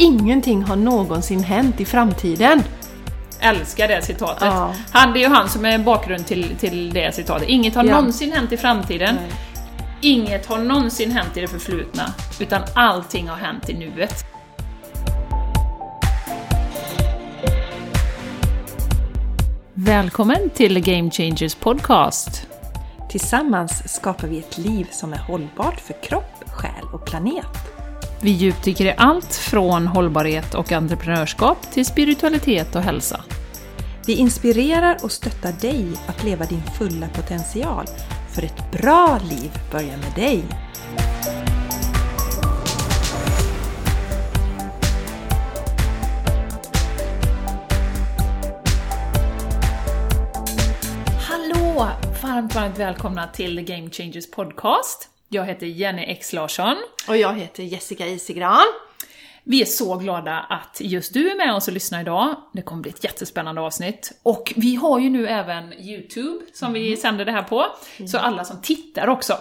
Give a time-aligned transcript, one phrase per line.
[0.00, 2.62] ingenting har någonsin hänt i framtiden.
[3.40, 4.42] Älskar det citatet.
[4.42, 4.74] Ja.
[4.92, 7.48] Han, det är ju han som är bakgrund till, till det citatet.
[7.48, 7.94] Inget har Ja.
[7.96, 9.14] någonsin hänt i framtiden.
[9.14, 9.30] Nej.
[10.00, 12.02] Inget har någonsin hänt i det förflutna.
[12.40, 14.24] Utan allting har hänt i nuet.
[19.74, 22.46] Välkommen till Game Changers Podcast.
[23.10, 27.79] Tillsammans skapar vi ett liv som är hållbart för kropp, själ och planet.
[28.22, 33.24] Vi djupdyker i allt från hållbarhet och entreprenörskap till spiritualitet och hälsa.
[34.06, 37.86] Vi inspirerar och stöttar dig att leva din fulla potential.
[38.34, 40.44] För ett bra liv börjar med dig.
[51.28, 51.88] Hallå!
[52.22, 55.08] Varmt, varmt välkomna till Game Changers Podcast.
[55.32, 56.76] Jag heter Jenny X Larsson.
[57.08, 58.64] Och jag heter Jessica Isigran.
[59.44, 62.34] Vi är så glada att just du är med oss och lyssnar idag.
[62.52, 64.12] Det kommer bli ett jättespännande avsnitt.
[64.22, 67.66] Och vi har ju nu även YouTube som vi sänder det här på.
[68.08, 69.38] Så alla som tittar också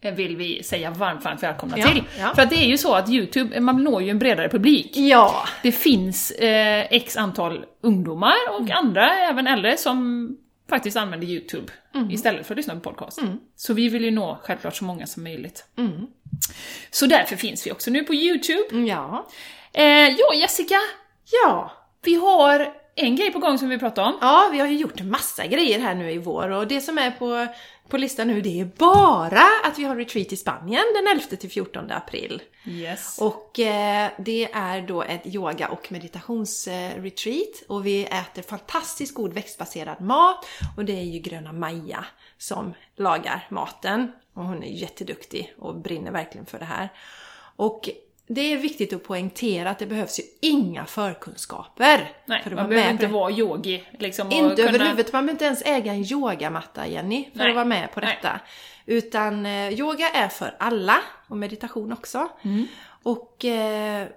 [0.00, 2.02] eh, vill vi säga varmt, varmt välkomna Ja, till.
[2.20, 2.32] ja.
[2.34, 4.90] För att det är ju så att YouTube, man når ju en bredare publik.
[4.96, 10.28] Ja, Det finns eh, x antal ungdomar och andra, även äldre, som
[10.72, 11.72] faktiskt använder YouTube
[12.10, 13.18] istället för att lyssna på podcast.
[13.56, 15.64] Så vi vill ju nå självklart så många som möjligt.
[16.90, 18.76] Så därför finns vi också nu på YouTube.
[18.86, 19.28] ja,
[19.72, 20.78] Eh, ja, Jessica,
[21.44, 21.72] ja.
[22.04, 24.18] vi har en grej på gång som vi pratar om.
[24.20, 26.98] Ja, vi har ju gjort en massa grejer här nu i vår och det som
[26.98, 27.46] är på,
[27.92, 31.50] på listan nu det är bara att vi har retreat i Spanien den 11 till
[31.50, 32.42] 14 april.
[32.66, 33.18] Yes.
[33.20, 40.00] Och eh, det är då ett yoga och meditationsretreat och vi äter fantastiskt god växtbaserad
[40.00, 42.04] mat och det är ju Gröna Maja
[42.38, 46.88] som lagar maten och hon är jätteduktig och brinner verkligen för det här.
[47.56, 47.90] Och
[48.26, 52.64] det är viktigt att poängtera att det behövs ju inga förkunskaper Nej, för att man
[52.64, 53.12] vara behöver med inte det.
[53.12, 53.84] vara yogi.
[53.98, 57.48] Liksom, Inte kunna- överhuvudtaget, man behöver inte ens äga en yogamatta Jenny för Nej.
[57.48, 58.18] att vara med på Nej.
[58.22, 58.40] detta.
[58.86, 60.96] Utan eh, yoga är för alla
[61.28, 62.28] och meditation också.
[62.42, 62.66] Mm.
[63.02, 64.08] Och eh,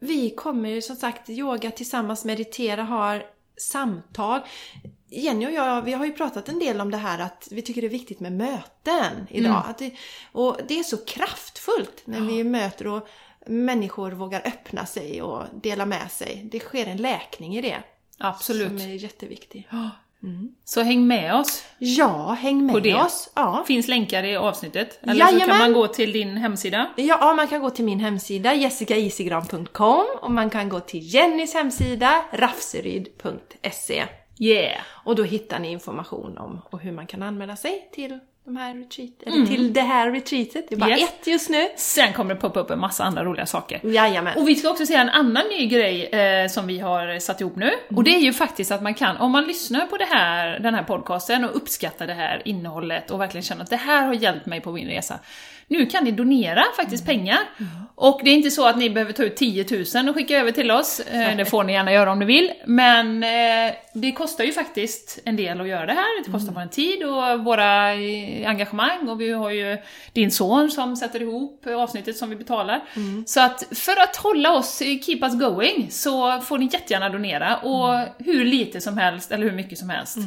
[0.00, 3.22] vi kommer ju som sagt yoga tillsammans, meditera, har
[3.56, 4.40] samtal.
[5.10, 7.80] Jenny och jag, vi har ju pratat en del om det här att vi tycker
[7.80, 9.62] det är viktigt med möten idag.
[9.64, 9.74] Mm.
[9.78, 9.90] Det,
[10.32, 13.08] och det är så kraftfullt när vi möter och
[13.46, 16.40] människor vågar öppna sig och dela med sig.
[16.52, 17.76] Det sker en läkning i det.
[18.18, 18.68] Absolut.
[18.68, 19.68] Som är jätteviktig.
[20.64, 21.64] Så häng med oss.
[21.78, 22.94] Ja, häng På med det.
[22.94, 23.30] oss.
[23.34, 23.64] Ja.
[23.66, 24.98] finns länkar i avsnittet.
[25.02, 25.58] Eller så kan Jajamän.
[25.58, 26.90] man gå till din hemsida.
[26.96, 32.24] ja, man kan gå till min hemsida jessicaisigran.com och man kan gå till Jennys hemsida
[32.32, 34.04] rafseryd.se
[34.38, 34.80] Yeah!
[35.04, 38.74] och då hittar ni information om och hur man kan anmäla sig till de här
[38.74, 40.68] retreat, eller till det här retreatet.
[40.68, 40.98] Det är bara Mm.
[40.98, 41.08] Yes.
[41.20, 41.68] ett just nu.
[41.76, 43.80] Sen kommer det poppa upp en massa andra roliga saker.
[43.82, 44.38] Jajamän.
[44.38, 47.56] Och vi ska också säga en annan ny grej eh, som vi har satt ihop
[47.56, 47.70] nu.
[47.96, 50.74] Och det är ju faktiskt att man kan, om man lyssnar på det här, den
[50.74, 54.46] här podcasten och uppskattar det här innehållet och verkligen känner att det här har hjälpt
[54.46, 55.18] mig på min resa.
[55.78, 57.38] Nu kan ni donera faktiskt pengar.
[57.96, 60.52] Och det är inte så att ni behöver ta ut 10 000 och skicka över
[60.52, 61.00] till oss.
[61.00, 62.52] Eh, det får ni gärna göra om ni vill.
[62.66, 66.24] Men eh, det kostar ju faktiskt en del att göra det här.
[66.24, 69.08] Det kostar vår tid och våra eh, engagemang.
[69.08, 69.78] Och vi har ju
[70.12, 72.80] din son som sätter ihop avsnittet som vi betalar.
[73.26, 77.56] Så att för att hålla oss, keep us going, så får ni jättegärna donera.
[77.56, 80.16] Och hur lite som helst, eller hur mycket som helst.
[80.16, 80.24] Eh,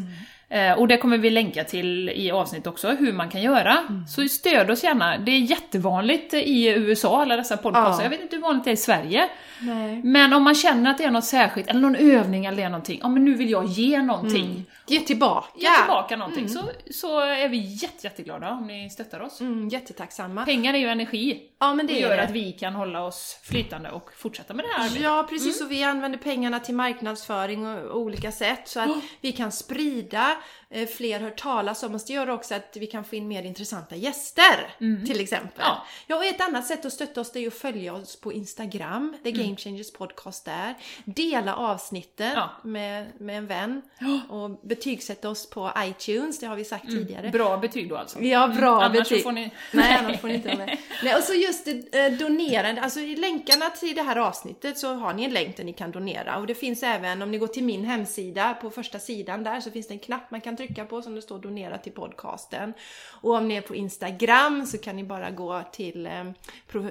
[0.78, 3.78] och det kommer vi länka till i avsnitt också, hur man kan göra.
[4.08, 5.18] Så stöd oss gärna.
[5.18, 8.03] Det är jättevanligt i USA, alla dessa podcaster.
[8.03, 8.03] Ja.
[8.03, 9.30] Jag vet inte hur vanligt det är i Sverige.
[9.59, 10.02] Nej.
[10.03, 13.09] Men om man känner att det är något särskilt, eller någon övning eller någonting, ja
[13.09, 14.66] men nu vill jag ge någonting.
[14.88, 15.48] Ge tillbaka.
[15.56, 16.59] Ge tillbaka någonting, så,
[16.92, 19.42] så är vi jätte, jätteglada om ni stöttar oss.
[19.42, 20.46] Mm, jättetacksamma.
[20.46, 21.44] Pengar är ju energi.
[21.59, 22.24] Ja, men Det det gör det.
[22.24, 25.03] att vi kan hålla oss flytande och fortsätta med det här arbetet.
[25.03, 25.62] Ja, precis.
[25.62, 28.90] Och vi använder pengarna till marknadsföring och olika sätt så att
[29.22, 30.38] vi kan sprida,
[30.70, 32.06] eh, fler hör talas om oss.
[32.06, 34.75] Det gör också att vi kan få in mer intressanta gäster,
[35.06, 35.52] till exempel.
[35.59, 35.86] Ja.
[36.08, 39.18] Ja, och ett annat sätt att stötta oss det är att följa oss på Instagram,
[39.24, 40.75] The Game Changers Podcast där.
[41.06, 42.50] Dela avsnitten Ja.
[42.63, 43.81] med, med en vän
[44.30, 47.29] och betygsätta oss på iTunes, det har vi sagt tidigare.
[47.29, 48.21] Bra betyg då alltså.
[48.21, 49.18] Ja, bra Annars betyg.
[49.18, 49.51] så får ni...
[49.71, 50.77] Nej, annars får ni inte vara med.
[51.03, 54.94] Nej, och så just det, eh, donerande, alltså i länkarna till det här avsnittet så
[54.94, 56.38] har ni en länk där ni kan donera.
[56.38, 59.71] Och det finns även, om ni går till min hemsida, på första sidan där så
[59.71, 62.74] finns det en knapp man kan trycka på som det står donera till podcasten.
[63.21, 66.27] Och om ni är på Instagram så kan ni bara gå till eh,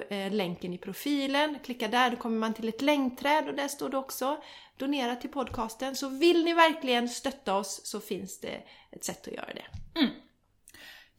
[0.09, 3.89] eh, länken i profilen, klicka där, då kommer man till ett länkträd och där står
[3.89, 4.37] det också
[4.77, 5.95] donera till podcasten.
[5.95, 9.99] Så vill ni verkligen stötta oss så finns det ett sätt att göra det.
[9.99, 10.11] Mm.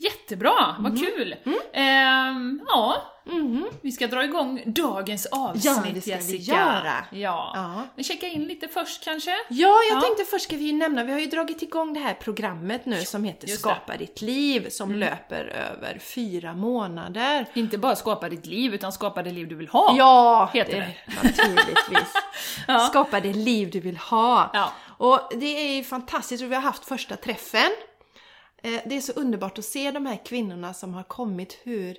[0.00, 1.34] Jättebra, vad kul!
[1.72, 3.02] Ehm, ja,
[3.82, 6.52] vi ska dra igång dagens avsnitt Ja, det ska vi Jessica.
[6.54, 6.92] göra.
[7.10, 7.52] Ja.
[7.54, 7.82] Ja.
[7.94, 9.30] Men checka in lite först kanske?
[9.48, 10.00] Ja, jag Ja.
[10.00, 13.24] tänkte först ska vi nämna, vi har ju dragit igång det här programmet nu som
[13.24, 13.68] heter just det.
[13.68, 13.76] Mm.
[13.84, 17.46] Skapa ditt liv, som löper över fyra månader.
[17.54, 19.94] Inte bara skapa ditt liv, utan skapa det liv du vill ha.
[19.98, 22.12] Ja, heter det, naturligtvis.
[22.68, 22.78] Ja.
[22.78, 24.50] Skapa det liv du vill ha.
[24.52, 24.72] Ja.
[24.98, 27.70] Och det är ju fantastiskt, och vi har haft första träffen.
[28.62, 31.96] Eh, Det är så underbart att se de här kvinnorna som har kommit, hur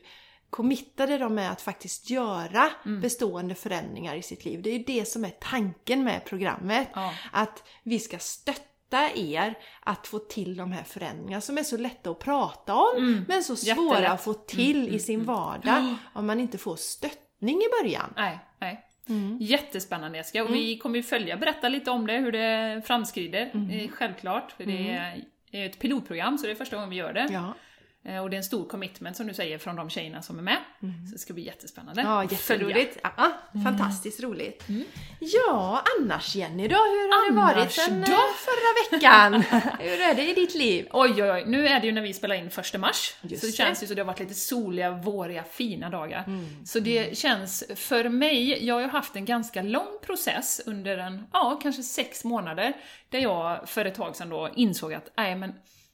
[0.50, 3.02] committade de är att faktiskt göra Mm.
[3.02, 4.62] bestående förändringar i sitt liv.
[4.62, 6.88] Det är ju det som är tanken med programmet.
[6.94, 7.14] Ja.
[7.32, 12.10] Att vi ska stötta er att få till de här förändringarna som är så lätta
[12.10, 13.86] att prata om men så svåra Mm.
[13.86, 14.00] Jättelätt.
[14.04, 18.14] Mm, att få till i sin vardag om man inte får stöttning i början.
[18.18, 18.86] Nej, nej.
[19.10, 19.38] Mm.
[19.42, 23.52] Jättespännande Jessica, och vi kommer ju följa, berätta lite om det, hur det framskrider.
[23.54, 23.70] Mm.
[23.70, 27.14] Eh, Självklart, för det är Eh, ett pilotprogram så det är första gången vi gör
[27.14, 27.28] det.
[27.32, 27.54] Ja.
[28.06, 30.44] Eh, Och det är en stor commitment som du säger från de tjejerna som är
[30.44, 30.58] med.
[30.82, 32.02] Så det ska bli jättespännande.
[32.02, 32.98] Ja, jätteroligt.
[33.04, 33.32] Ja,
[33.64, 34.64] fantastiskt roligt.
[35.20, 36.76] Ja, annars Jenny då?
[36.76, 38.12] Hur har det varit Annars sen då?
[38.12, 39.34] eh, förra veckan?
[39.80, 40.88] hur är det i ditt liv?
[40.92, 41.44] Oj, oj, oj.
[41.48, 43.16] Nu är det ju när vi spelar in första mars.
[43.22, 43.56] Just så det det.
[43.56, 46.24] känns ju så det har varit lite soliga, våriga, fina dagar.
[46.28, 46.66] Mm.
[46.66, 51.26] Så det känns för mig, jag har ju haft en ganska lång process under en,
[51.34, 52.74] ja, kanske sex månader,
[53.10, 55.54] där jag för ett tag sedan då insåg att, nej men,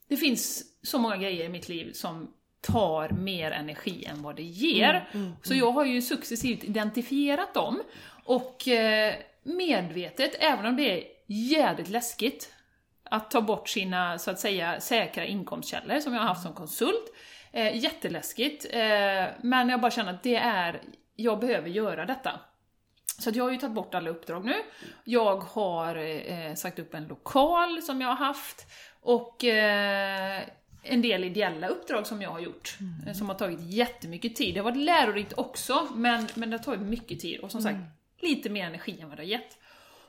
[0.09, 4.43] det finns så många grejer i mitt liv som tar mer energi än vad det
[4.43, 5.09] ger.
[5.13, 7.81] Mm, så jag har ju successivt identifierat dem,
[8.25, 12.51] och eh, medvetet, även om det är jävligt läskigt,
[13.03, 17.13] att ta bort sina, så att säga, säkra inkomstkällor som jag har haft som konsult.
[17.51, 20.81] Eh, jätteläskigt, eh, men jag bara känner att det är,
[21.15, 22.39] jag behöver göra detta.
[23.19, 24.55] Så jag har ju tagit bort alla uppdrag nu.
[25.03, 28.65] Jag har eh, sagt upp en lokal som jag har haft,
[29.01, 29.43] och
[30.85, 32.77] en del ideella uppdrag som jag har gjort,
[33.07, 34.53] eh, som har tagit jättemycket tid.
[34.53, 37.77] Det har varit lärorikt också, men, men det har tagit mycket tid, och som sagt,
[38.21, 39.57] lite mer energi än vad det har gett.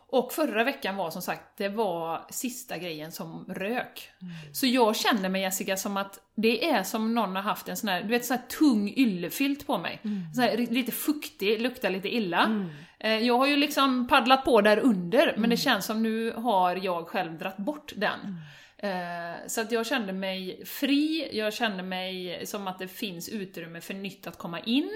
[0.09, 4.11] Och förra veckan var som sagt, det var sista grejen som rök.
[4.53, 7.89] Så jag känner mig Jessica som att det är som någon har haft en sån
[7.89, 10.01] här, du vet sån här tung yllefilt på mig.
[10.35, 12.71] Sån här, lite fuktig, luktar lite illa.
[13.01, 16.77] Eh, Jag har ju liksom paddlat på där under, men det känns som nu har
[16.77, 18.41] jag själv dratt bort den.
[18.87, 23.81] Eh, Så att jag kände mig fri, jag kände mig som att det finns utrymme
[23.81, 24.91] för nytt att komma in.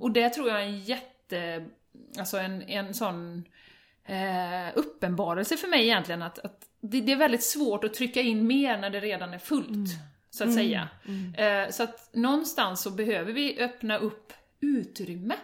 [0.00, 1.66] Och det tror jag är en jätte,
[2.18, 3.44] alltså en, en sån
[4.04, 8.46] eh, uppenbarelse för mig egentligen att, att det, det är väldigt svårt att trycka in
[8.46, 9.90] mer när det redan är fullt,
[10.30, 10.88] så att säga.
[11.36, 15.34] Eh, så att någonstans så behöver vi öppna upp utrymme,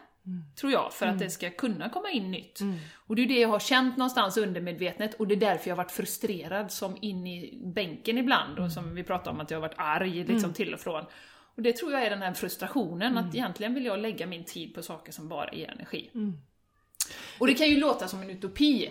[0.60, 2.60] tror jag, för att det ska kunna komma in nytt.
[2.94, 5.82] Och det är det jag har känt någonstans undermedvetet och det är därför jag har
[5.82, 9.68] varit frustrerad som in i bänken ibland och som vi pratade om att jag har
[9.68, 11.04] varit arg liksom till och från.
[11.56, 14.74] Och det tror jag är den här frustrationen, att egentligen vill jag lägga min tid
[14.74, 16.10] på saker som bara ger energi.
[17.40, 18.90] Och det kan ju låta som en utopi,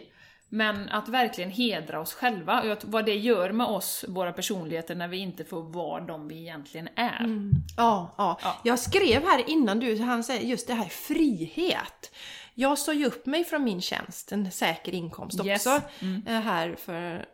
[0.55, 4.95] men att verkligen hedra oss själva, och att vad det gör med oss, våra personligheter,
[4.95, 7.51] när vi inte får vara de vi egentligen är.
[7.77, 8.39] Ja, ja.
[8.43, 8.55] Ja.
[8.63, 12.11] Jag skrev här innan du, han säger just det här frihet.
[12.53, 15.65] Jag sa ju upp mig från min tjänst, en säker inkomst Yes.
[15.67, 15.81] också,
[16.27, 17.25] eh, här för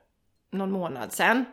[0.52, 1.46] någon månad sedan.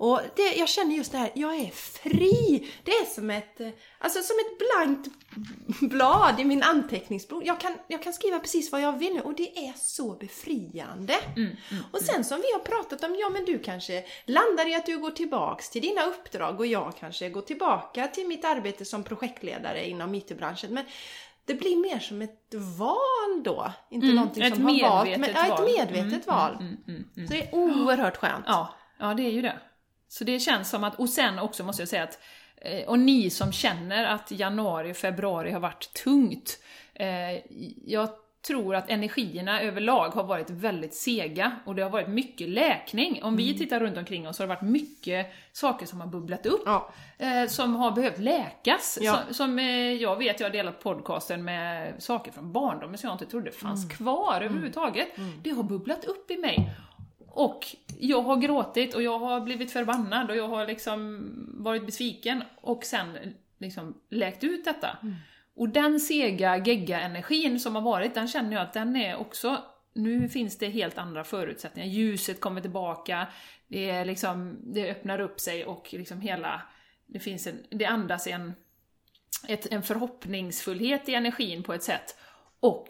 [0.00, 2.68] Och det, jag känner just det här, jag är fri!
[2.84, 3.68] Det är som ett, eh,
[3.98, 5.08] alltså som ett blankt
[5.80, 7.42] blad i min anteckningsbok.
[7.46, 11.14] Jag kan, jag kan skriva precis vad jag vill nu och det är så befriande.
[11.92, 14.98] och sen som vi har pratat om, ja men du kanske landar i att du
[14.98, 19.88] går tillbaks till dina uppdrag och jag kanske går tillbaka till mitt arbete som projektledare
[19.88, 20.74] inom IT-branschen.
[20.74, 20.84] Men
[21.44, 25.18] det blir mer som ett val då, inte någonting ett som har valt.
[25.18, 25.68] Men, ja, ett val.
[25.76, 26.76] medvetet val.
[27.14, 28.44] Så det är oerhört skönt.
[28.48, 29.58] Ja, ja det är ju det.
[30.10, 32.18] Så det känns som att, och sen också måste jag säga att,
[32.56, 36.58] eh, och ni som känner att januari och februari har varit tungt,
[36.94, 37.40] eh,
[37.86, 38.08] jag
[38.46, 43.22] tror att energierna överlag har varit väldigt sega och det har varit mycket läkning.
[43.22, 46.46] Om vi tittar runt omkring oss så har det varit mycket saker som har bubblat
[46.46, 46.62] upp.
[46.66, 46.92] Ja.
[47.18, 48.98] eh, som har behövt läkas.
[49.00, 49.18] Ja.
[49.26, 53.14] Som, som eh, jag vet, jag har delat podcasten med saker från barndomen som jag
[53.14, 55.08] inte trodde fanns kvar överhuvudtaget.
[55.42, 56.70] Det har bubblat upp i mig.
[57.30, 57.66] Och
[57.98, 62.84] jag har gråtit och jag har blivit förbannad och jag har liksom varit besviken och
[62.84, 64.98] sen liksom läkt ut detta.
[65.54, 69.58] Och den sega, gegga energin som har varit, den känner jag att den är också
[69.92, 71.88] nu finns det helt andra förutsättningar.
[71.88, 73.26] Ljuset kommer tillbaka,
[73.68, 76.62] det, är liksom, det öppnar upp sig och liksom hela...
[77.06, 78.54] Det, finns en, det andas en,
[79.48, 82.16] ett, en förhoppningsfullhet i energin på ett sätt.
[82.60, 82.88] Och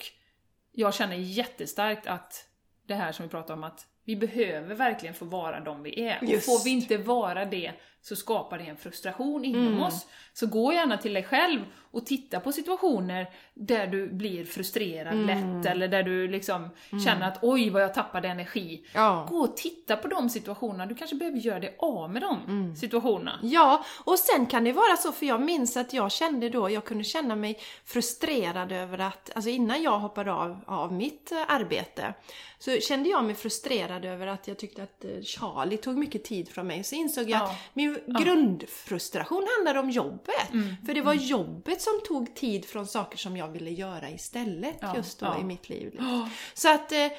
[0.73, 2.49] jag känner jättestarkt att
[2.87, 6.19] det här som vi pratar om, att vi behöver verkligen få vara de vi är.
[6.23, 6.49] Just.
[6.49, 9.83] Och får vi inte vara det, så skapar det en frustration inom Mm.
[9.83, 10.07] oss.
[10.33, 11.61] Så gå gärna till dig själv
[11.92, 15.26] och titta på situationer där du blir frustrerad Mm.
[15.26, 16.69] lätt, eller där du liksom
[17.04, 18.87] känner att oj vad jag tappade energi.
[18.95, 19.26] Ja.
[19.30, 22.76] Gå och titta på de situationerna, du kanske behöver göra dig av med de Mm.
[22.76, 23.38] situationerna.
[23.42, 26.85] Ja, och sen kan det vara så, för jag minns att jag kände då, jag
[26.85, 32.14] kunde känna mig frustrerad över att, alltså innan jag hoppade av, av mitt arbete,
[32.59, 36.49] så kände jag mig frustrerad över att jag tyckte att eh, Charlie tog mycket tid
[36.49, 36.85] från mig.
[36.85, 37.45] Så insåg jag Ja.
[37.45, 40.52] att min grundfrustration handlade om jobbet.
[40.52, 40.75] Mm.
[40.87, 44.97] För det var jobbet som tog tid från saker som jag ville göra istället Ja,
[44.97, 45.40] just då ja.
[45.40, 45.90] i mitt liv.
[45.90, 46.30] liksom.
[46.54, 47.11] Så att eh,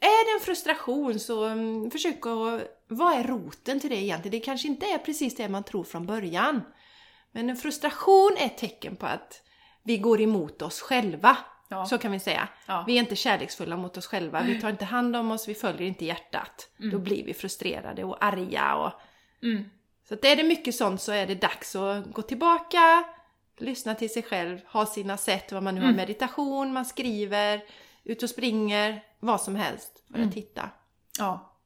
[0.00, 2.70] är det en frustration så um, försök att...
[2.88, 4.30] Vad är roten till det egentligen?
[4.30, 6.60] Det kanske inte är precis det man tror från början.
[7.32, 9.42] Men en frustration är ett tecken på att
[9.82, 11.36] vi går emot oss själva.
[11.68, 11.86] Ja.
[11.86, 12.48] Så kan vi säga.
[12.66, 12.84] Ja.
[12.86, 14.42] Vi är inte kärleksfulla mot oss själva.
[14.42, 16.68] Vi tar inte hand om oss, vi följer inte hjärtat.
[16.92, 18.74] Då blir vi frustrerade och arga.
[18.74, 18.92] Och...
[19.44, 19.64] Mm.
[20.08, 23.04] Så att är det mycket sånt så är det dags att gå tillbaka,
[23.58, 27.64] lyssna till sig själv, ha sina sätt, vad man nu har, meditation, man skriver,
[28.04, 30.70] ut och springer, vad som helst för att hitta
[31.18, 31.56] Ja.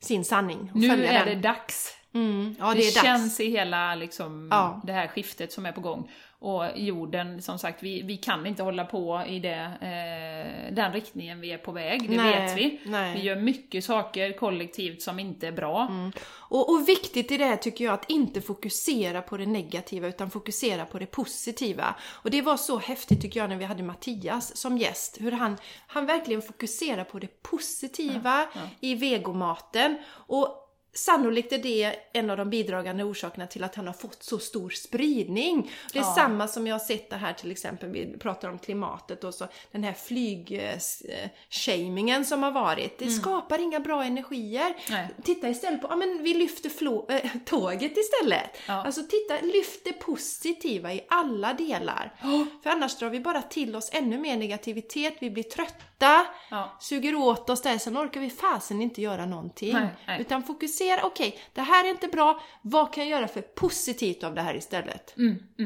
[0.00, 1.26] sin sanning Nu är den.
[1.28, 1.96] det dags.
[2.14, 4.80] Mm, ja, det det känns i hela liksom, Ja.
[4.84, 6.10] det här skiftet som är på gång.
[6.38, 11.40] Och jorden, som sagt, vi, vi kan inte hålla på i det, eh, den riktningen
[11.40, 12.80] vi är på väg, det Nej, vet vi.
[12.84, 13.14] nej.
[13.14, 15.88] Vi gör mycket saker kollektivt som inte är bra.
[16.32, 20.30] Och, och viktigt i det här tycker jag att inte fokusera på det negativa utan
[20.30, 21.94] fokusera på det positiva.
[22.12, 25.16] Och det var så häftigt tycker jag när vi hade Mattias som gäst.
[25.20, 25.56] Hur han,
[25.86, 28.46] han verkligen fokuserar på det positiva
[28.80, 29.98] i vegomaten.
[30.26, 30.60] Och
[30.94, 34.70] Sannolikt är det en av de bidragande orsakerna till att han har fått så stor
[34.70, 35.70] spridning.
[35.92, 36.14] Det är Ja.
[36.14, 39.46] samma som jag har sett det här till exempel, vi pratar om klimatet och så
[39.72, 42.98] den här flygshamingen som har varit.
[42.98, 44.66] Det skapar inga bra energier.
[44.66, 44.76] Mm.
[44.90, 45.08] Nej.
[45.24, 48.50] Titta istället på, ja men vi lyfter flo- äh, tåget istället.
[48.68, 48.84] Ja.
[48.84, 52.14] Alltså titta, lyft det positiva i alla delar.
[52.62, 56.76] För annars drar vi bara till oss ännu mer negativitet, vi blir trötta, Ja.
[56.80, 59.72] suger åt oss där, sen orkar vi fasen inte göra någonting.
[59.72, 60.20] Nej, nej.
[60.20, 64.34] Utan fokusera, okej, det här är inte bra, vad kan jag göra för positivt av
[64.34, 65.14] det här istället?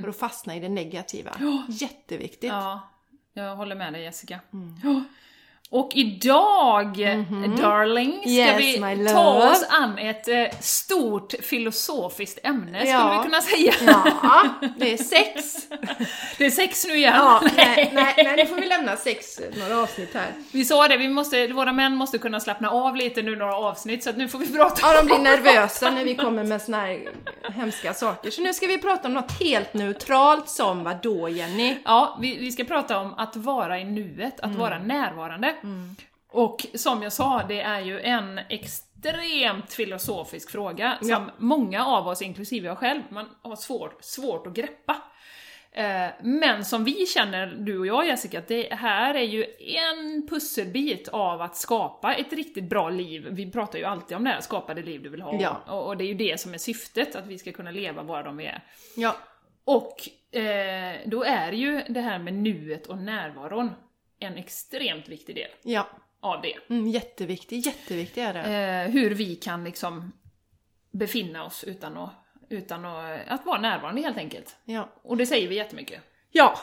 [0.02, 1.30] För att fastna i det negativa.
[1.68, 2.50] Jätteviktigt.
[2.50, 2.88] Ja,
[3.34, 4.40] jag håller med dig Jessica.
[4.52, 4.74] Mm.
[4.84, 5.02] Ja.
[5.70, 6.96] Och idag,
[7.60, 8.30] darling, ska.
[8.30, 13.18] Yes, vi ta oss an ett eh, stort filosofiskt ämne, skulle Ja.
[13.18, 13.72] vi kunna säga.
[14.22, 14.48] Ja,
[14.78, 15.56] det är sex.
[16.38, 17.12] Det är sex nu igen.
[17.16, 20.26] Ja, nej, nej, nej, nu får vi lämna sex, några avsnitt här.
[20.52, 24.04] Vi sa det, vi måste, våra män måste kunna slappna av lite nu några avsnitt,
[24.04, 26.76] så att nu får vi prata Ja, de blir nervösa när vi kommer med såna
[26.80, 27.00] här
[27.54, 28.30] hemska saker.
[28.30, 31.76] Så nu ska vi prata om något helt neutralt som vad då Jenny?
[31.84, 34.78] Ja, vi, vi ska prata om att vara i nuet, att vara
[35.62, 35.96] Mm.
[36.30, 41.26] Och som jag sa, det är ju en extremt filosofisk fråga som Ja.
[41.38, 44.96] många av oss, inklusive jag själv, man har svårt, svårt att greppa.
[45.72, 50.28] Eh, Men som vi känner, du och jag Jessica, att det här är ju en
[50.28, 53.26] pusselbit av att skapa ett riktigt bra liv.
[53.30, 55.40] Vi pratar ju alltid om det här, skapa det liv du vill ha.
[55.40, 55.60] Ja.
[55.66, 58.22] Och, och det är ju det som är syftet, att vi ska kunna leva bara
[58.22, 58.62] de vi är.
[58.96, 59.16] Ja,
[59.64, 63.70] Och eh, då är ju det här med nuet och närvaron
[64.18, 65.88] en extremt viktig del ja.
[66.20, 66.54] av det.
[66.74, 68.40] Mm, jätteviktigt, jätteviktigt är det.
[68.84, 70.12] Eh, hur vi kan liksom
[70.90, 72.10] befinna oss utan att,
[72.48, 74.56] utan att, att vara närvarande helt enkelt.
[74.64, 74.88] Ja.
[75.02, 76.02] Och det säger vi jättemycket.
[76.30, 76.58] Ja,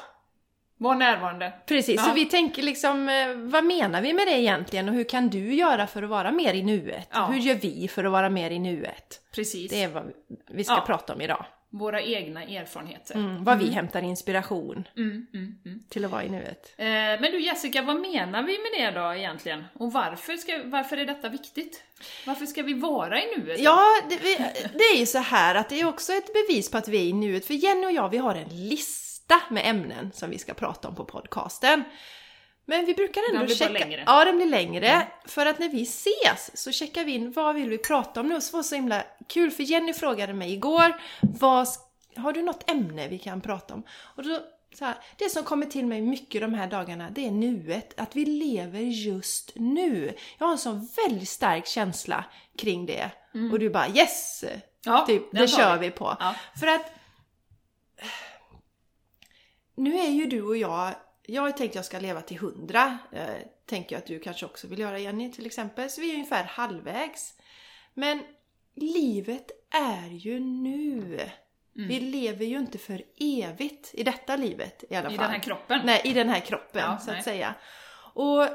[0.78, 1.54] Var närvarande.
[1.66, 1.96] precis.
[1.96, 2.04] Ja.
[2.04, 4.90] Så vi tänker liksom, eh, vad menar vi med det egentligen?
[4.90, 7.10] Och hur kan du göra för att vara mer i nuet?
[7.14, 7.26] Ja.
[7.26, 9.22] Hur gör vi för att vara mer i nuet?
[9.36, 9.72] Precis.
[9.72, 10.12] Det är vad
[10.50, 10.84] vi ska Ja.
[10.88, 11.46] prata om idag.
[11.80, 13.16] Våra egna erfarenheter.
[13.16, 15.84] Mm, vad vi hämtar inspiration Mm, mm, mm.
[15.90, 16.74] till att vara i nuet.
[16.78, 19.64] Eh, men du Jessica, vad menar vi med det då egentligen?
[19.74, 21.84] Och varför, ska, varför är detta viktigt?
[22.26, 23.58] Varför ska vi vara i nuet?
[23.58, 23.64] då?
[23.64, 24.38] Ja, det, vi,
[24.74, 27.04] det är ju så här att det är också ett bevis på att vi är
[27.10, 27.46] i nuet.
[27.46, 30.96] För Jenny och jag, vi har en lista med ämnen som vi ska prata om
[30.96, 31.84] på podcasten.
[32.66, 33.86] Men vi brukar ändå Den blir bara checka...
[33.86, 34.04] längre.
[34.06, 35.08] Ja, den blir längre.
[35.26, 38.36] För att när vi ses så checkar vi in vad vill vi prata om nu.
[38.36, 41.68] Och så var det så himla kul för Jenny frågade mig igår, vad,
[42.16, 43.84] har du något ämne vi kan prata om?
[44.16, 44.40] Och då,
[44.74, 48.00] så här, det som kommer till mig mycket de här dagarna, det är nuet.
[48.00, 50.14] Att vi lever just nu.
[50.38, 52.26] Jag har en sån väldigt stark känsla
[52.58, 53.12] kring det.
[53.52, 54.44] Och du bara yes!
[54.44, 54.60] Mm.
[54.86, 56.18] Ja, typ, det kör vi på.
[56.20, 56.36] Ja.
[56.60, 56.92] För att
[59.78, 60.94] nu är ju du och jag,
[61.28, 62.98] jag har tänkt att jag ska leva till hundra.
[63.12, 63.26] Eh,
[63.66, 65.90] tänker jag att du kanske också vill göra Jenny till exempel.
[65.90, 67.34] Så vi är ungefär halvvägs.
[67.94, 68.24] Men
[68.76, 71.20] livet är ju nu.
[71.76, 71.88] Mm.
[71.88, 75.24] Vi lever ju inte för evigt i detta livet i alla I fall.
[75.24, 75.82] den här kroppen.
[75.86, 77.20] Nej, i den här kroppen Ja, så nej.
[77.20, 77.56] att säga.
[78.14, 78.48] Och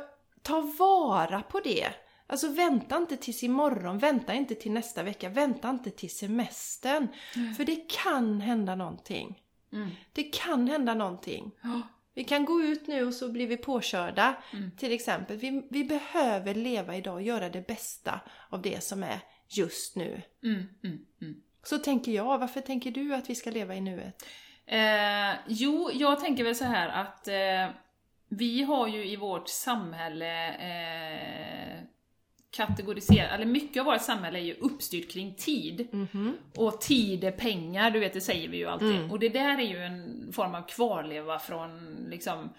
[0.42, 1.88] ta vara på det.
[2.26, 7.08] Alltså vänta inte tills imorgon, vänta inte till nästa vecka, vänta inte till semestern.
[7.56, 9.42] För det kan hända någonting.
[9.72, 9.90] Mm.
[10.12, 11.50] Det kan hända någonting.
[11.62, 11.82] Ja.
[12.14, 14.34] Vi kan gå ut nu och så blir vi påkörda.
[14.76, 15.36] Till exempel.
[15.36, 20.22] Vi, vi behöver leva idag och göra det bästa av det som är just nu.
[20.42, 21.34] Mm, mm, mm.
[21.62, 22.38] Så tänker jag.
[22.38, 24.24] Varför tänker du att vi ska leva i nuet?
[24.66, 27.76] Eh, jo, jag tänker väl så här att eh,
[28.28, 31.80] vi har ju i vårt samhälle eh,
[32.50, 35.88] kategoriserat, eller mycket av vårt samhälle är ju uppstyrt kring tid.
[36.56, 39.10] Och tid är pengar, du vet det säger vi ju alltid.
[39.10, 42.50] Och det där är ju en form av kvarleva från liksom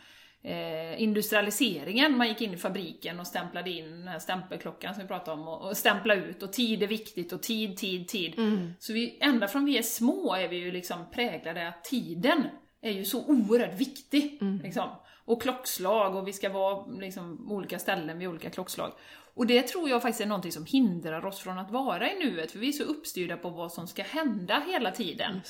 [0.43, 2.17] eh, industrialiseringen.
[2.17, 5.47] Man gick in i fabriken och stämplade in den här stämpelklockan som vi pratade om
[5.47, 8.33] och, och stämpla ut och tid är viktigt och tid, tid, tid.
[8.79, 12.43] Så vi, ända från vi är små är vi ju liksom präglade att tiden
[12.81, 14.37] är ju så oerhört viktig.
[14.63, 14.89] Liksom.
[15.25, 18.91] Och klockslag och vi ska vara liksom, olika ställen vid olika klockslag.
[19.33, 22.51] Och det tror jag faktiskt är någonting som hindrar oss från att vara i nuet,
[22.51, 25.41] för vi är så uppstyrda på vad som ska hända hela tiden.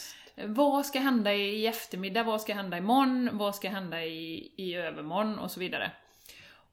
[0.46, 5.40] Vad ska hända i eftermiddag, vad ska hända imorgon, vad ska hända i, i övermorgon
[5.40, 5.92] och så vidare.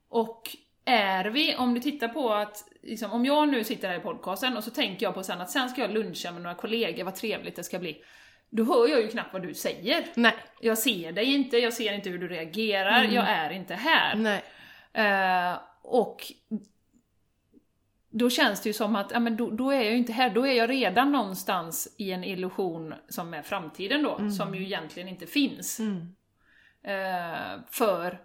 [0.08, 4.00] Och är vi, om du tittar på att, liksom, om jag nu sitter här i
[4.00, 7.04] podcasten och så tänker jag på sen att sen ska jag luncha med några kollegor,
[7.04, 8.02] vad trevligt det ska bli.
[8.50, 10.04] Då hör jag ju knappt vad du säger.
[10.14, 10.34] Nej.
[10.60, 14.14] Jag ser dig inte, jag ser inte hur du reagerar, jag är inte här.
[14.14, 14.42] Nej.
[14.92, 16.32] Eh, och
[18.10, 20.30] då känns det ju som att, ja men då, då är jag ju inte här,
[20.30, 25.08] då är jag redan någonstans i en illusion som är framtiden då, som ju egentligen
[25.08, 25.80] inte finns.
[25.80, 26.14] Mm.
[26.82, 28.20] Eh, för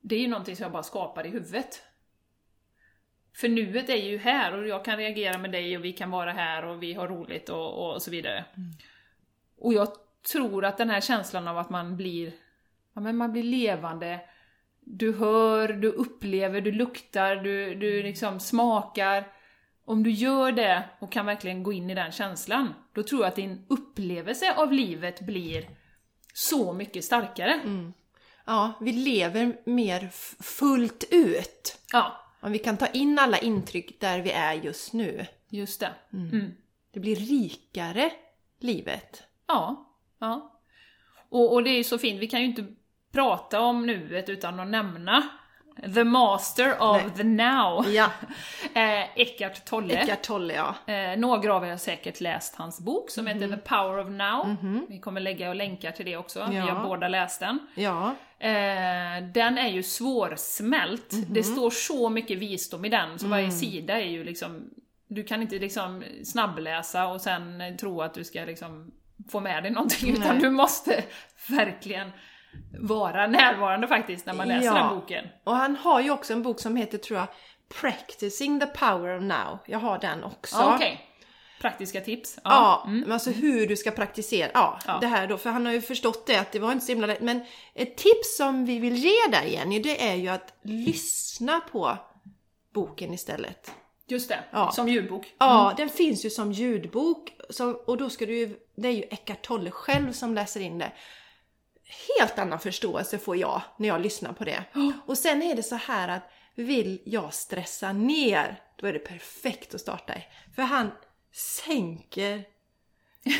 [0.00, 1.82] det är ju någonting som jag bara skapar i huvudet.
[3.36, 6.32] För nuet är ju här och jag kan reagera med dig och vi kan vara
[6.32, 8.44] här och vi har roligt och, och så vidare.
[9.58, 9.88] Och jag
[10.32, 12.32] tror att den här känslan av att man blir,
[12.94, 14.20] ja men man blir levande,
[14.92, 19.32] du hör, du upplever, du luktar, du, du liksom smakar.
[19.84, 23.28] Om du gör det och kan verkligen gå in i den känslan, då tror jag
[23.28, 25.70] att din upplevelse av livet blir
[26.34, 27.60] så mycket starkare.
[28.46, 30.08] Ja, vi lever mer
[30.42, 31.78] fullt ut.
[31.92, 35.26] Ja, Om vi kan ta in alla intryck där vi är just nu.
[35.48, 35.90] just det.
[36.12, 36.50] Mm.
[36.92, 38.10] Det blir rikare,
[38.60, 39.22] livet.
[39.48, 40.60] Ja, ja.
[41.28, 42.66] Och, och det är ju så fint, vi kan ju inte
[43.12, 45.22] prata om nuet utan att nämna
[45.94, 47.10] The Master of Nej.
[47.16, 48.10] the Now, Ja,
[48.74, 49.94] eh, Eckart Tolle.
[49.94, 50.92] Eckart Tolle ja.
[50.94, 53.34] Eh, några av er har säkert läst hans bok som Mhm.
[53.34, 54.56] heter The Power of Now.
[54.88, 56.62] Vi kommer lägga och länkar till det också, vi Ja.
[56.64, 57.58] har båda läst den.
[57.74, 61.12] Ja, Eh, den är ju svårsmält.
[61.12, 61.24] Mhm.
[61.28, 63.56] Det står så mycket visdom i den, så varje Mm.
[63.56, 64.70] sida är ju liksom...
[65.08, 68.90] Du kan inte liksom snabbläsa och sen tro att du ska liksom
[69.30, 70.38] få med dig någonting, utan Nej.
[70.40, 71.04] du måste
[71.48, 72.10] verkligen
[72.80, 74.74] vara närvarande faktiskt när man läser Ja.
[74.74, 75.24] den boken.
[75.44, 77.28] och han har ju också en bok som heter, tror jag,
[77.80, 79.58] Practicing the power of now.
[79.66, 80.56] Jag har den också.
[80.56, 81.06] Ja, Okej.
[81.60, 82.38] Praktiska tips.
[82.44, 83.00] Ja, Mm.
[83.00, 84.50] men alltså hur du ska praktisera.
[84.54, 84.98] Ja, Ja.
[85.00, 87.06] det här då, för han har ju förstått det att det var inte så himla
[87.06, 87.20] lätt.
[87.20, 91.96] Men ett tips som vi vill ge där Jenny, det är ju att lyssna på
[92.74, 93.72] boken istället.
[94.06, 94.72] Just det, Ja.
[94.72, 95.34] som ljudbok.
[95.38, 97.32] Ja, den finns ju som ljudbok.
[97.86, 100.92] Och då ska du ju, det är ju Eckart Tolle själv som läser in det.
[102.18, 104.64] Helt annan förståelse får jag när jag lyssnar på det.
[105.06, 109.74] Och sen är det så här att vill jag stressa ner, då är det perfekt
[109.74, 110.26] att starta i.
[110.54, 110.90] För han
[111.32, 112.44] sänker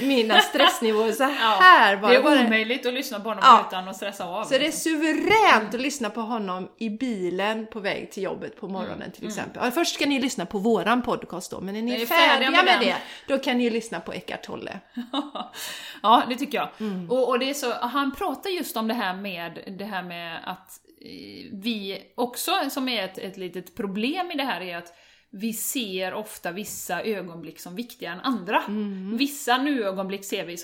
[0.03, 2.11] mina stressnivåer så här bara.
[2.11, 2.41] Det är bara.
[2.47, 3.65] omöjligt att lyssna på honom Ja.
[3.69, 4.45] utan att stressa av.
[4.45, 8.69] Så det är suveränt att lyssna på honom i bilen på väg till jobbet på
[8.69, 9.63] morgonen till exempel.
[9.65, 12.51] Ja, först ska ni lyssna på våran podcast då, men när ni är, Är färdiga,
[12.51, 12.97] med med, det,
[13.29, 14.81] då kan ni ju lyssna på Eckart Tolle.
[16.03, 16.69] ja, det tycker jag.
[16.81, 17.11] Mm.
[17.11, 20.39] Och, och det är så, han pratar just om det här med, det här med
[20.45, 24.93] att eh, vi också, som är ett, ett litet problem i det här, är att
[25.33, 28.63] vi ser ofta vissa ögonblick som viktigare än andra.
[28.69, 29.17] Mm.
[29.17, 30.57] Vissa nu-ögonblick ser vi,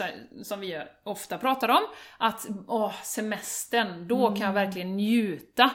[0.44, 1.82] som vi ofta pratar om,
[2.18, 4.54] att åh, semestern, då kan jag Mm.
[4.54, 5.70] verkligen njuta.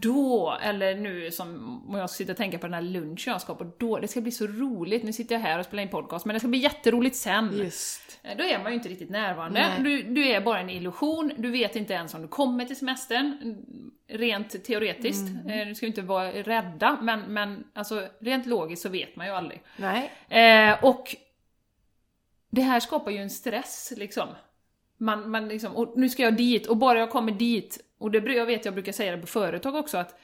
[0.00, 3.54] Då, eller nu som om jag sitter och tänker på den här lunchen jag ska
[3.54, 6.24] på, då, det ska bli så roligt, nu sitter jag här och spelar in podcast,
[6.26, 7.50] men det ska bli jätteroligt sen.
[7.58, 8.20] Just.
[8.22, 9.72] Eh, Då är man ju inte riktigt närvarande.
[9.84, 13.38] Du, du är bara en illusion, du vet inte ens om du kommer till semestern,
[13.42, 13.56] mm,
[14.12, 15.28] rent teoretiskt.
[15.28, 15.60] Mm.
[15.60, 19.26] Eh, Du ska ju inte vara rädda, men, men alltså, rent logiskt så vet man
[19.26, 19.62] ju aldrig.
[19.76, 20.10] Nej.
[20.28, 21.16] Eh, och
[22.50, 24.28] det här skapar ju en stress liksom.
[24.98, 28.32] Man, man liksom, och nu ska jag dit, och bara jag kommer dit, och det,
[28.32, 30.18] jag vet jag brukar säga det på företag också, att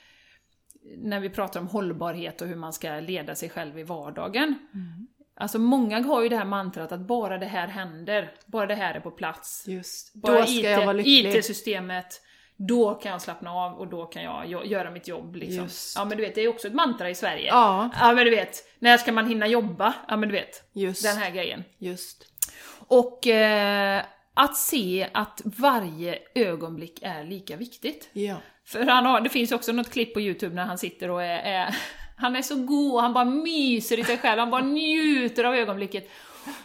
[0.97, 4.55] när vi pratar om hållbarhet och hur man ska leda sig själv i vardagen.
[5.37, 8.95] Alltså många har ju det här mantrat att bara det här händer, bara det här
[8.95, 9.65] är på plats.
[9.69, 10.15] Just.
[10.15, 11.37] Bara Då ska jag vara lycklig.
[11.37, 12.23] IT-systemet
[12.61, 15.63] Då kan jag slappna av och då kan jag göra mitt jobb liksom.
[15.63, 15.97] Just.
[15.97, 17.49] Ja men du vet, det är också ett mantra i Sverige.
[17.49, 17.91] Ja.
[18.01, 19.95] Ja men du vet, när ska man hinna jobba?
[20.09, 21.03] Ja men du vet, Just.
[21.03, 21.65] den här grejen.
[21.79, 22.25] Just.
[22.89, 24.03] Och eh,
[24.35, 28.09] att se att varje ögonblick är lika viktigt.
[28.13, 28.37] Ja.
[28.65, 31.39] För han har, det finns också något klipp på Youtube när han sitter och är,
[31.39, 31.77] är
[32.17, 36.11] han är så god, han bara myser i sig själv, han bara njuter av ögonblicket.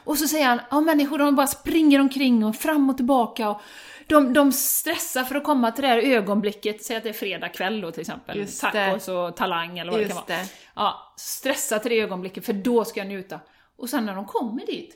[0.03, 3.61] Och så säger han, ja människor de bara springer omkring och fram och tillbaka och
[4.07, 7.49] de, de stressar för att komma till det här ögonblicket, säg att det är fredag
[7.49, 10.39] kväll då till exempel, Just tacos och talang eller vad det kan Just vara.
[10.39, 10.49] det.
[10.75, 13.39] Ja, stressa till det ögonblicket för då ska jag njuta.
[13.75, 14.95] Och sen när de kommer dit,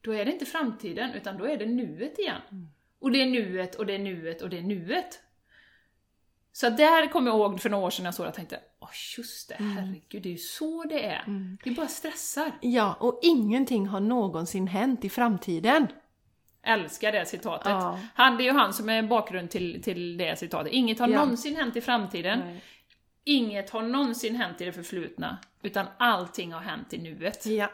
[0.00, 2.68] då är det inte framtiden utan då är det nuet igen.
[3.00, 5.20] Och det är nuet och det är nuet och det är nuet.
[6.52, 8.88] Så där kommer jag ihåg för några år sedan jag såg det och tänkte, åh
[9.18, 11.24] just det, herregud, det är ju så det är.
[11.64, 12.52] Vi bara stressar.
[12.60, 15.86] Ja, och ingenting har någonsin hänt i framtiden.
[16.66, 17.68] Älskar det citatet.
[17.70, 18.00] Ja.
[18.14, 20.72] Han, det är ju han som är bakgrund till, till det citatet.
[20.72, 21.18] Inget har Ja.
[21.18, 22.38] någonsin hänt i framtiden.
[22.38, 22.60] Nej.
[23.24, 25.38] Inget har någonsin hänt i det förflutna.
[25.62, 27.46] Utan allting har hänt i nuet.
[27.46, 27.70] Ja.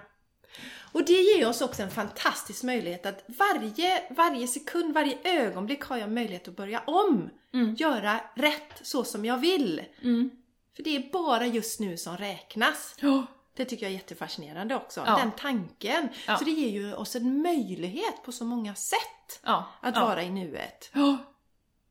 [0.92, 5.96] Och det ger oss också en fantastisk möjlighet att varje, varje sekund, varje ögonblick har
[5.96, 7.30] jag möjlighet att börja om.
[7.76, 9.82] Göra rätt så som jag vill.
[10.02, 10.30] Mm.
[10.76, 12.94] För det är bara just nu som räknas.
[13.00, 13.26] Ja.
[13.54, 15.02] Det tycker jag är jättefascinerande också.
[15.06, 15.16] Ja.
[15.16, 16.08] Den tanken.
[16.26, 16.36] Ja.
[16.36, 19.64] Så det ger ju oss en möjlighet på så många sätt Ja.
[19.80, 20.90] att vara i nuet.
[20.92, 21.16] Ja.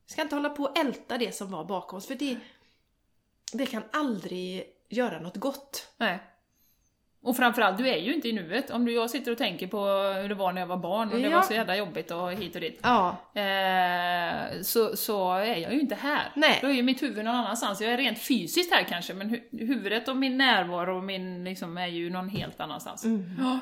[0.06, 2.38] Vi ska inte hålla på och älta det som var bakom oss för det,
[3.52, 5.88] det kan aldrig göra något gott.
[5.96, 6.22] Nej.
[7.24, 8.70] Och framförallt, du är ju inte i nuet.
[8.70, 9.86] Om du, jag sitter och tänker på
[10.22, 11.36] hur det var när jag var barn och det Ja.
[11.36, 12.80] var så jävla jobbigt och hit och dit.
[12.82, 16.32] Ja, Eh, så, så är jag ju inte här.
[16.34, 16.58] Nej.
[16.62, 17.80] Då är ju mitt huvud någon annanstans.
[17.80, 21.78] Jag är rent fysiskt här kanske, men hu huvudet och min närvaro och min, liksom,
[21.78, 23.04] är ju någon helt annanstans.
[23.04, 23.36] Mm.
[23.38, 23.58] Ja.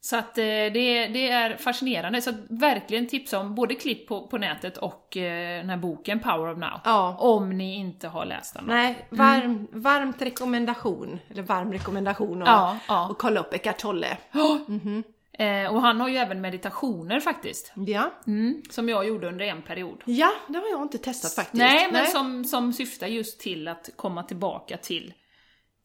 [0.00, 2.22] Så att eh, det, det är fascinerande.
[2.22, 6.20] Så att verkligen tipsa om både klipp på, på nätet och eh, den här boken
[6.20, 6.80] Power of Now.
[6.84, 7.16] ja.
[7.18, 8.66] Om ni inte har läst den.
[8.66, 8.72] då.
[8.72, 11.18] Nej, varm, varmt rekommendation.
[11.30, 13.14] Eller varm rekommendation och, Ja, ja.
[13.18, 14.16] kolla upp Eckart Tolle.
[14.32, 14.58] Ja.
[14.68, 15.02] Mhm.
[15.32, 17.72] Eh, och han har ju även meditationer faktiskt.
[17.74, 18.10] Ja.
[18.26, 20.02] Mm, som jag gjorde under en period.
[20.04, 21.58] ja, det har jag inte testat faktiskt.
[21.58, 25.12] Nej, men Som, som syftar just till att komma tillbaka till,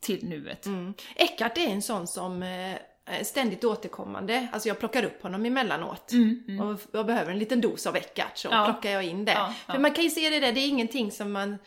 [0.01, 0.65] till nuet.
[0.65, 0.93] Mm.
[1.15, 2.75] Eckart är en sån som eh,
[3.23, 4.47] ständigt återkommande.
[4.53, 6.11] Alltså jag plockar upp honom emellanåt.
[6.61, 8.65] Och jag behöver en liten dos av Eckart så Ja.
[8.65, 9.31] plockar jag in det.
[9.31, 9.79] Ja, För ja.
[9.79, 11.57] man kan ju se det där, det är ingenting som man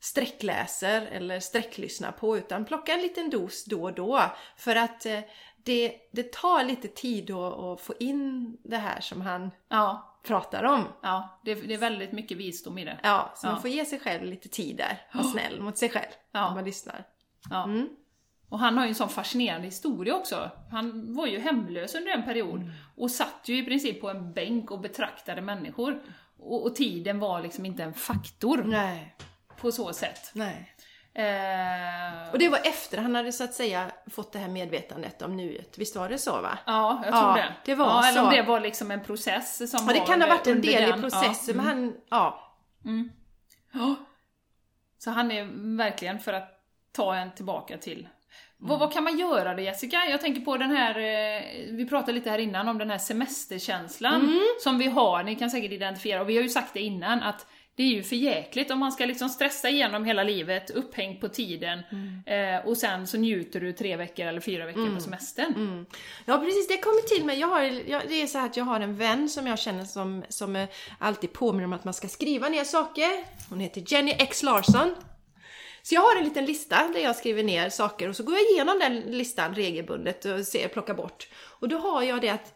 [0.00, 4.22] sträckläser eller sträcklyssnar på utan plocka en liten dos då och då.
[4.56, 5.20] För att eh,
[5.64, 10.84] det, det tar lite tid att, få in det här som han Ja, pratar om.
[11.02, 12.98] ja det, det är väldigt mycket visdom i det.
[13.02, 15.06] Ja, så man får ge sig själv lite tid där.
[15.12, 16.48] Vara snäll mot sig själv Ja.
[16.48, 17.04] om man lyssnar.
[17.54, 17.88] Mm.
[18.48, 20.50] Och han har ju en sån fascinerande historia också.
[20.70, 22.72] Han var ju hemlös under en period Mm.
[22.96, 26.02] och satt ju i princip på en bänk och betraktade människor.
[26.38, 29.16] Och, och tiden var liksom inte en faktor Nej,
[29.60, 30.30] på så sätt.
[30.34, 30.72] nej.
[31.14, 35.36] Eh, Och det var efter han hade så att säga fått det här medvetandet om
[35.36, 35.78] nuet.
[35.78, 36.58] Visst var det så va?
[36.66, 37.54] Ja, jag tror Ja, det.
[37.64, 38.36] det var ja, Eller om så.
[38.36, 41.02] det var liksom en process som Ja, det var kan ha varit en del i
[41.02, 41.62] processen Ja.
[41.62, 42.54] men han, ja.
[42.84, 43.10] Mm.
[43.72, 43.94] Ja.
[44.98, 46.60] Så han är verkligen för att
[46.92, 48.08] ta en tillbaka till
[48.58, 50.06] vad, vad kan man göra då Jessica?
[50.10, 54.40] Jag tänker på den här, eh, vi pratade lite här innan om den här semesterkänslan
[54.62, 57.46] som vi har, ni kan säkert identifiera, och vi har ju sagt det innan att
[57.76, 61.28] det är ju för jäkligt om man ska liksom stressa igenom hela livet, upphängd på
[61.28, 61.78] tiden,
[62.26, 65.54] eh, och sen så njuter du tre veckor eller fyra veckor på semestern.
[65.54, 65.86] Mm.
[66.24, 67.40] Ja precis, det kommer till mig.
[67.40, 69.84] Jag har, jag, det är så här att jag har en vän som jag känner
[69.84, 73.10] som, som eh, alltid påminner om att man ska skriva ner saker.
[73.48, 74.94] Hon heter Jenny X Larsson.
[75.88, 78.44] Så jag har en liten lista där jag skriver ner saker och så går jag
[78.50, 81.28] igenom den listan regelbundet och ser, plockar bort.
[81.60, 82.52] Och då har jag det att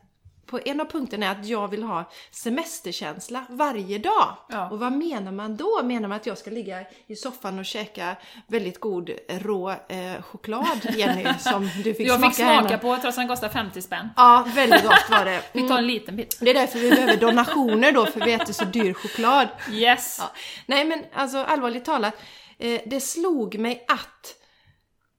[0.46, 4.36] på en av punkterna är att jag vill ha semesterkänsla varje dag.
[4.48, 4.70] Ja.
[4.70, 5.82] Och vad menar man då?
[5.82, 8.16] Menar man att jag ska ligga i soffan och käka
[8.46, 12.82] väldigt god rå eh, choklad, Jenny, som du fick Jag smaka fick här smaka nu?
[12.82, 14.08] på trots att den kostar 50 spänn.
[14.16, 15.42] Ja, väldigt gott var det.
[15.52, 16.38] Fick ta en liten bit.
[16.40, 19.48] Det är därför vi behöver donationer då, för vi äter så dyr choklad.
[19.70, 20.16] Yes!
[20.20, 20.30] Ja.
[20.66, 22.14] Nej men alltså allvarligt talat,
[22.61, 24.37] eh, det slog mig att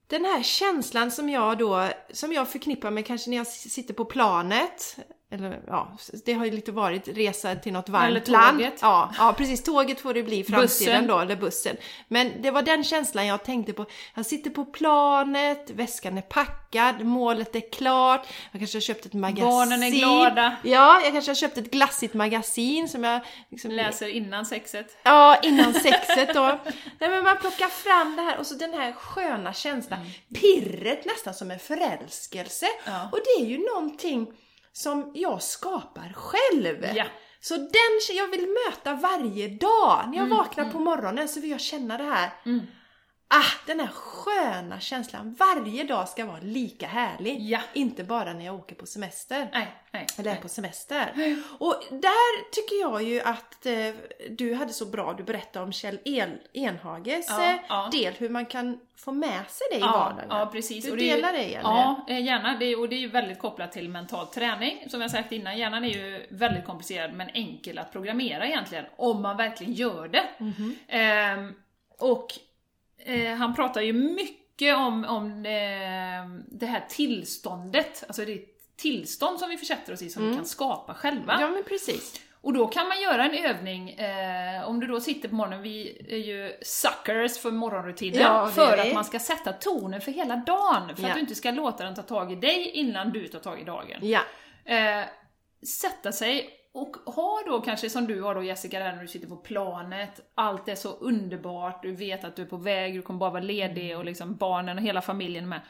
[0.06, 4.04] den här känslan som jag då, som jag förknippar med kanske när jag sitter på
[4.04, 4.96] planet,
[5.32, 8.32] eller ja, det har ju lite varit resa till något varmt Eller tåget.
[8.32, 8.62] land.
[8.80, 9.62] Ja, ja, precis.
[9.62, 11.06] Tåget får det bli i framtiden Bussen.
[11.06, 11.76] då, eller bussen.
[12.08, 13.86] Men det var den känslan jag tänkte på.
[14.14, 19.12] Jag sitter på planet, väskan är packad, målet är klart, jag kanske har köpt ett
[19.12, 19.44] magasin.
[19.44, 20.56] Barnen är glada.
[20.62, 24.96] Ja, jag kanske har köpt ett glassigt magasin som jag liksom Läser innan sexet.
[25.02, 26.58] Ja, innan sexet då.
[26.98, 29.98] Nej men man plockar fram det här och så den här sköna känslan.
[30.34, 32.66] Pirret nästan som en förälskelse.
[32.86, 33.08] Ja.
[33.12, 34.26] Och det är ju någonting
[34.72, 36.86] som jag skapar själv.
[36.96, 37.04] Ja.
[37.40, 40.02] Så den, jag vill möta varje dag.
[40.06, 42.30] När jag Mm, vaknar på morgonen så vill jag känna det här.
[43.34, 45.36] Ah, den här sköna känslan.
[45.38, 47.40] Varje dag ska vara lika härlig.
[47.40, 47.60] Ja.
[47.72, 49.48] Inte bara när jag åker på semester.
[49.52, 50.06] Nej, nej.
[50.18, 50.42] Eller är nej.
[50.42, 51.36] på semester.
[51.58, 53.94] Och där tycker jag ju att eh,
[54.30, 57.88] du hade så bra, du berättade om Kjell El Enhages Ja, eh, ja.
[57.92, 60.26] del, hur man kan få med sig det i Ja, vardagen.
[60.30, 60.84] ja, precis.
[60.84, 61.60] Du Och det delar det eller?
[61.60, 62.56] Ja, eh, gärna.
[62.58, 64.84] Det och det är ju väldigt kopplat till mental träning.
[64.90, 69.22] Som jag sagt innan, hjärnan är ju väldigt komplicerad men enkel att programmera egentligen, om
[69.22, 70.24] man verkligen gör det.
[70.38, 70.76] Mhm.
[70.88, 71.54] Ehm,
[71.98, 72.26] och
[73.04, 78.44] eh, han pratar ju mycket om, om eh, det här tillståndet, alltså det
[78.76, 81.32] tillstånd som vi försätter oss i som vi kan skapa själva.
[81.32, 81.44] Mm.
[81.46, 82.20] Ja men precis.
[82.40, 86.06] Och då kan man göra en övning, eh, om du då sitter på morgonen, vi
[86.08, 90.96] är ju suckers för morgonrutiner, Ja, för att man ska sätta tonen för hela dagen,
[90.96, 91.08] för Ja.
[91.08, 93.64] att du inte ska låta den ta tag i dig innan du tar tag i
[93.64, 93.98] dagen.
[94.02, 94.20] Ja.
[94.64, 95.04] Eh,
[95.80, 99.28] sätta sig och ha då kanske som du har då Jessica, där när du sitter
[99.28, 103.18] på planet, allt är så underbart, du vet att du är på väg, du kommer
[103.18, 105.60] bara vara ledig och liksom barnen och hela familjen med.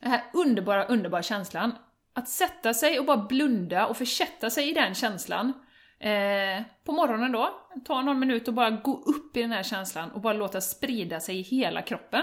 [0.00, 1.72] Den här underbara, underbara känslan.
[2.12, 5.52] Att sätta sig och bara blunda och försätta sig i den känslan.
[5.98, 7.50] Eh, på morgonen då,
[7.84, 11.20] ta någon minut och bara gå upp i den här känslan och bara låta sprida
[11.20, 12.22] sig i hela kroppen.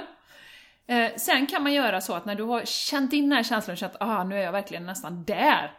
[0.87, 3.73] Eh, sen kan man göra så att när du har känt in den här känslan
[3.73, 5.71] och känt att ah, nu är jag verkligen nästan där,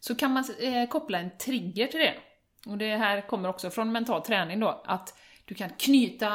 [0.00, 2.14] så kan man eh, koppla en trigger till det.
[2.66, 6.28] Och det här kommer också från mental träning då, att du kan knyta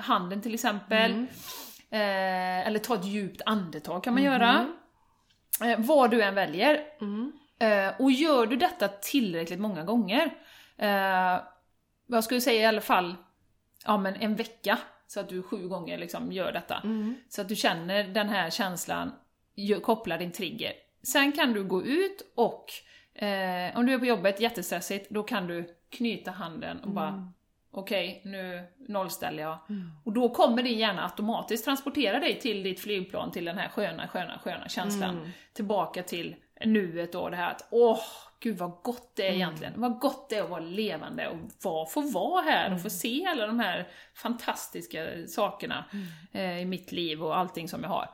[0.00, 1.10] handen till exempel,
[1.90, 4.66] eh, eller ta ett djupt andetag kan man göra.
[5.64, 6.80] Eh, vad du än väljer.
[7.60, 10.30] Eh, och gör du detta tillräckligt många gånger,
[10.76, 11.40] eh,
[12.06, 13.14] jag skulle säga i alla fall
[13.86, 16.80] ja, men en vecka, så att du sju gånger liksom gör detta.
[17.28, 19.12] Så att du känner den här känslan,
[19.54, 20.72] gör- kopplar din trigger.
[21.02, 22.66] Sen kan du gå ut och,
[23.26, 27.32] eh, om du är på jobbet jättestressigt, då kan du knyta handen och bara
[27.72, 29.58] Okej, nu nollställer jag.
[30.04, 34.08] Och då kommer din hjärna automatiskt transportera dig till ditt flygplan, till den här sköna,
[34.08, 35.32] sköna, sköna känslan.
[35.52, 38.00] Tillbaka till nuet och det här att åh,
[38.40, 39.72] gud vad gott det är egentligen.
[39.76, 43.26] Vad gott det är att vara levande och vara, få vara här och få se
[43.26, 45.84] alla de här fantastiska sakerna
[46.32, 48.10] eh, i mitt liv och allting som jag har.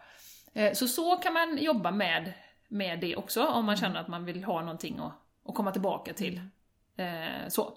[0.54, 2.32] Eh, så så kan man jobba med,
[2.68, 5.12] med det också, om man känner att man vill ha någonting att,
[5.48, 6.40] att komma tillbaka till.
[6.96, 7.72] Eh, så.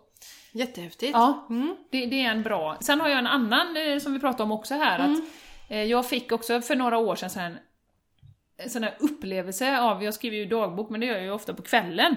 [0.52, 1.12] Jättehäftigt.
[1.14, 1.48] Ja,
[1.92, 2.78] det, det är en bra.
[2.82, 5.20] Sen har jag en annan eh, som vi pratade om också här, att
[5.70, 7.62] eh, jag fick också för några år sedan här,
[8.58, 11.54] en sån här upplevelse av, jag skriver ju dagbok, men det gör jag ju ofta
[11.54, 12.16] på kvällen.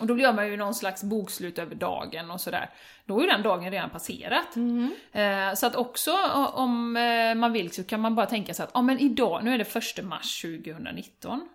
[0.00, 2.70] Och då gör man ju någon slags bokslut över dagen och sådär.
[3.04, 4.56] Då är ju den dagen redan passerat.
[5.12, 6.16] Eh, så att också
[6.54, 9.54] om eh, man vill så kan man bara tänka sig att, ja men idag, nu
[9.54, 11.48] är det första mars 2019.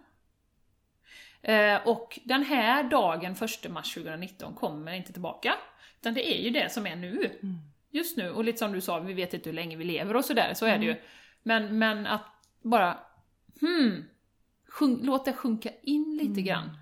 [1.44, 3.32] Eh, och den här dagen,
[3.66, 5.56] 1 mars 2019, kommer inte tillbaka.
[6.00, 7.40] Utan det är ju det som är nu.
[7.92, 8.30] Just nu.
[8.32, 10.66] Och lite som du sa, vi vet inte hur länge vi lever och sådär, så
[10.66, 10.96] är det ju.
[11.44, 12.26] Men, men att
[12.62, 12.98] bara,
[13.62, 14.06] hmm,
[14.68, 16.78] sjung, låt det sjunka in lite grann.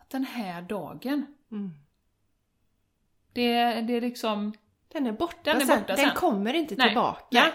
[0.00, 1.70] Att den här dagen, Mm.
[3.32, 4.52] det, det är liksom...
[4.92, 5.78] Den är borta Den är sen.
[5.80, 6.14] borta Den sen.
[6.16, 7.26] kommer inte Nej, tillbaka.
[7.30, 7.52] nej.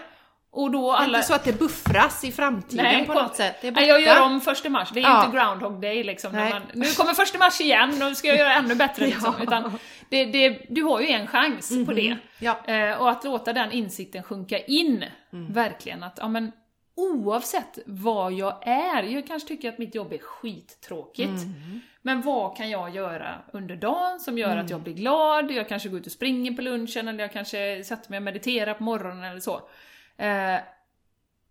[0.54, 1.18] Och då Det är alla...
[1.18, 3.56] inte så att det buffras i framtiden Nej, på något sätt.
[3.62, 5.24] Nej, jag gör om första mars, det är Ja.
[5.24, 6.32] inte groundhog day liksom.
[6.32, 9.34] När man, nu kommer första mars igen, nu ska jag göra ännu bättre liksom.
[9.38, 9.42] Ja.
[9.44, 12.16] Utan det, det, du har ju en chans på det.
[12.38, 12.64] Ja.
[12.66, 15.52] Eh, och att låta den insikten sjunka in, Mm.
[15.52, 16.02] verkligen.
[16.02, 16.52] Att, ja men
[16.96, 21.28] oavsett vad jag är, jag kanske tycker att mitt jobb är skittråkigt.
[21.28, 21.80] Mm.
[22.02, 25.50] Men vad kan jag göra under dagen som gör att jag blir glad?
[25.50, 28.74] Jag kanske går ut och springer på lunchen, eller jag kanske sätter mig och mediterar
[28.74, 29.60] på morgonen eller så.
[30.22, 30.60] Eh,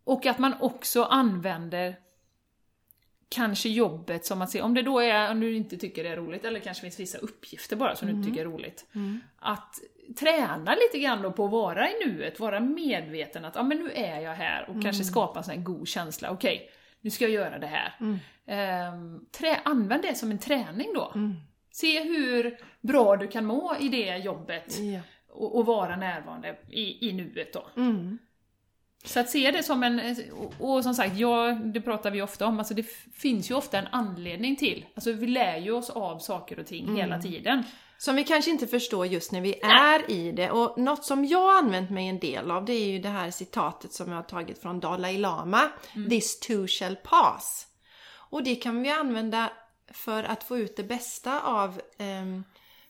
[0.03, 1.95] och att man också använder
[3.29, 6.17] kanske jobbet som att se, om det då är, om du inte tycker det är
[6.17, 8.85] roligt, eller kanske finns vissa uppgifter bara som du inte tycker är roligt.
[9.35, 9.75] Att
[10.19, 13.91] träna lite grann då på att vara i nuet, vara medveten att ja men nu
[13.95, 16.69] är jag här och kanske skapa en sån här god känsla, okej,
[17.01, 17.93] nu ska jag göra det här.
[18.45, 21.11] Ehm, trä, använd det som en träning då.
[21.71, 24.99] Se hur bra du kan må i det jobbet Ja.
[25.29, 27.67] och, och vara närvarande i, i nuet då.
[29.03, 29.09] Mm.
[29.09, 30.15] Så att se det som en,
[30.59, 33.87] och, som sagt, ja, det pratar vi ofta om, alltså det finns ju ofta en
[33.91, 37.63] anledning till, alltså vi lär ju oss av saker och ting hela tiden.
[37.97, 40.51] Som vi kanske inte förstår just när vi är i det.
[40.51, 43.93] Och något som jag använt mig en del av det är ju det här citatet
[43.93, 45.61] som jag har tagit från Dalai Lama.
[46.09, 47.67] This too shall pass.
[48.13, 49.51] Och det kan vi använda
[49.93, 52.43] för att få ut det bästa av ehm,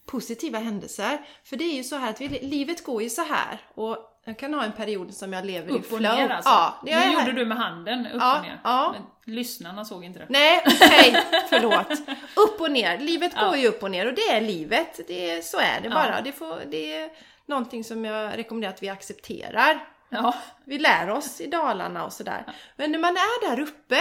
[0.06, 1.26] positiva händelser.
[1.44, 4.40] För det är ju så här att vi, livet går ju så här och jag
[4.40, 5.96] kan ha en period som jag lever i Upp flow.
[5.96, 6.50] och ner alltså?
[6.50, 8.60] Ja, det är gjorde du med handen, upp Ja, och ner.
[8.64, 8.96] ja.
[9.26, 10.26] Men lyssnarna såg inte det.
[10.30, 11.92] Nej, okej, förlåt.
[12.36, 12.98] Upp och ner.
[12.98, 13.46] Livet Ja.
[13.48, 15.00] går ju upp och ner och det är livet.
[15.08, 15.94] Det är, så är det Ja.
[15.94, 16.22] bara.
[16.22, 17.10] Det, får, det är
[17.46, 19.88] någonting som jag rekommenderar att vi accepterar.
[20.10, 20.34] Ja.
[20.66, 22.44] Vi lär oss i Dalarna och sådär.
[22.76, 23.96] Men när man är där uppe,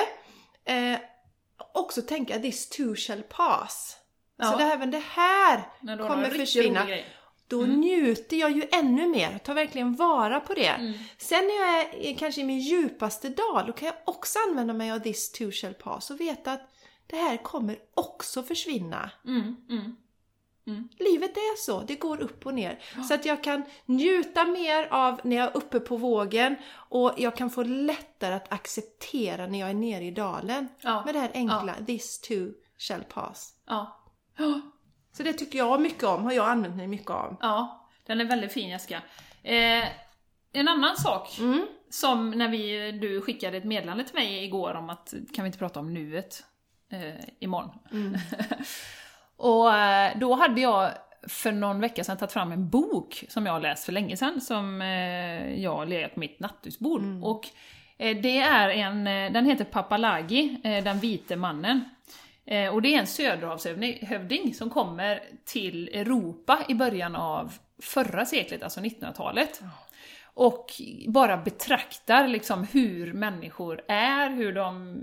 [0.64, 0.98] eh,
[1.74, 3.96] också tänka this too shall pass.
[4.36, 4.44] Ja.
[4.50, 5.60] Så det, även det här
[6.08, 6.86] kommer försvinna.
[7.50, 10.94] Då njuter jag ju ännu mer, tar verkligen vara på det.
[11.18, 14.92] Sen när jag är kanske i min djupaste dal, då kan jag också använda mig
[14.92, 16.70] av this too shall pass och veta att
[17.06, 19.10] det här kommer också försvinna.
[19.26, 19.96] Mm, mm.
[20.98, 22.78] Livet är så, det går upp och ner.
[23.08, 27.36] Så att jag kan njuta mer av när jag är uppe på vågen och jag
[27.36, 30.68] kan få lättare att acceptera när jag är nere i dalen.
[30.80, 31.04] Ja.
[31.04, 33.54] Med det här enkla, this too shall pass.
[33.66, 33.96] Ja.
[35.12, 37.36] Så det tycker jag mycket om, har jag använt mig mycket av.
[37.40, 39.02] ja, den är väldigt fin Jessica.
[39.42, 39.84] Eh,
[40.52, 41.66] en annan sak Mm.
[41.90, 45.58] som när vi, du skickade ett meddelande till mig igår om att kan vi inte
[45.58, 46.44] prata om nuet
[46.92, 47.70] eh, imorgon?
[47.92, 48.14] Mm.
[49.36, 50.90] och eh, då hade jag
[51.28, 54.40] för någon vecka sedan tagit fram en bok som jag har läst för länge sedan
[54.40, 57.00] som eh, jag legat på mitt nattduksbord.
[57.00, 57.24] Mm.
[57.24, 57.46] Och
[57.98, 61.84] eh, det är en, eh, den heter Papalagi, den vite mannen.
[62.50, 68.62] Eh, och det är en söderhavshövding som kommer till Europa i början av förra seklet,
[68.62, 69.60] alltså 1900-talet.
[70.34, 70.66] Och
[71.08, 74.96] bara betraktar liksom hur människor är, hur de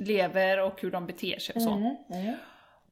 [0.00, 1.70] lever och hur de beter sig och så.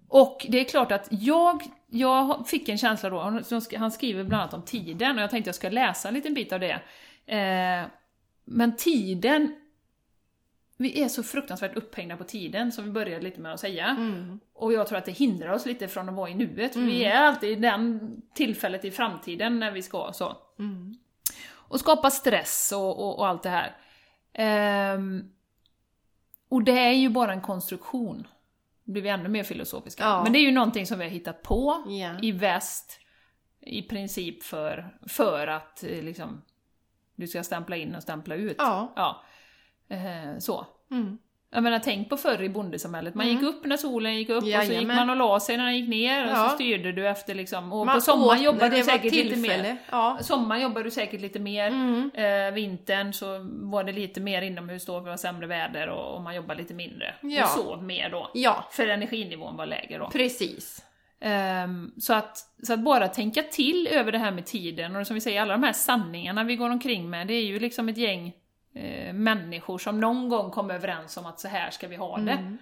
[0.08, 3.44] Och det är klart att jag, jag fick en känsla då, han-
[3.78, 6.52] han skriver bland annat om tiden och jag tänkte jag ska läsa en liten bit
[6.52, 6.80] av det.
[7.36, 7.86] Eh,
[8.44, 9.54] men tiden,
[10.76, 13.86] vi är så fruktansvärt upphängda på tiden som vi började lite med att säga.
[13.86, 14.40] Mm.
[14.54, 17.04] Och jag tror att det hindrar oss lite från att vara i nuet, för vi
[17.04, 20.36] är alltid i den tillfället i framtiden när vi ska så.
[20.58, 20.94] Mm.
[21.48, 23.76] Och skapa stress och, och, och allt det här.
[24.32, 25.30] Ehm,
[26.48, 28.26] och det är ju bara en konstruktion.
[28.84, 30.04] Nu blir vi ännu mer filosofiska.
[30.04, 30.22] Ja.
[30.22, 32.10] Men det är ju någonting som vi har hittat på Ja.
[32.22, 33.00] i väst,
[33.60, 36.42] i princip för, för att eh, liksom,
[37.14, 38.56] du ska stämpla in och stämpla ut.
[38.58, 38.92] Ja.
[38.96, 39.22] Ja.
[39.90, 40.66] Eh, så.
[40.90, 41.18] Mm.
[41.50, 43.14] Jag menar, tänk på förr i bondesamhället.
[43.14, 44.96] Man gick upp när solen gick upp och så gick Jajamän.
[44.96, 46.48] man och la sig när den gick ner och Ja.
[46.48, 47.72] så styrde du efter liksom.
[47.72, 49.76] Och Man på sommaren jobbade du säkert lite mer.
[49.90, 50.18] Ja.
[50.20, 52.10] Sommaren jobbar du säkert lite mer, Mm.
[52.14, 56.14] eh, vintern så var det lite mer inomhus då för det var sämre väder och,
[56.16, 57.14] och man jobbar lite mindre.
[57.22, 57.42] Ja.
[57.44, 58.30] Och sov mer då.
[58.34, 60.08] ja, För energinivån var lägre då.
[60.10, 60.84] precis.
[61.20, 65.14] Ehm, så, att, så att bara tänka till över det här med tiden och som
[65.14, 67.96] vi säger, alla de här sanningarna vi går omkring med, det är ju liksom ett
[67.98, 68.32] gäng
[68.76, 72.56] eh, människor som någon gång kom överens om att så här ska vi ha det.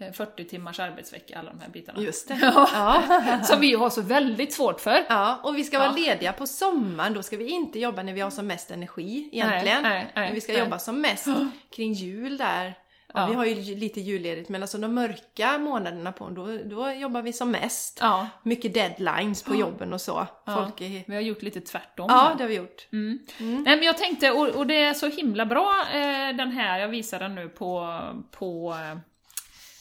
[0.00, 1.96] Eh, 40 timmars arbetsvecka, alla de här bitarna.
[1.96, 2.06] Mm.
[2.06, 2.38] Just det.
[2.72, 3.02] Ja.
[3.44, 5.04] Som vi har så väldigt svårt för.
[5.08, 5.96] Ja, och vi ska vara Ja.
[6.06, 9.82] lediga på sommaren, då ska vi inte jobba när vi har som mest energi egentligen.
[9.82, 11.26] Nej, nej, nej, vi ska jobba som mest
[11.76, 12.74] kring jul där.
[13.14, 13.26] Ja.
[13.26, 17.32] Vi har ju lite julledigt, men alltså de mörka månaderna på då, då jobbar vi
[17.32, 17.98] som mest.
[18.00, 20.26] Ja, Mycket deadlines på jobben och så.
[20.46, 21.04] Folk är...
[21.06, 22.06] vi har gjort lite tvärtom.
[22.08, 22.34] Ja, här.
[22.34, 22.88] det har vi gjort.
[22.92, 23.18] Mm.
[23.38, 26.88] Nej men jag tänkte, och, och det är så himla bra eh, den här, jag
[26.88, 28.76] visar den nu på, på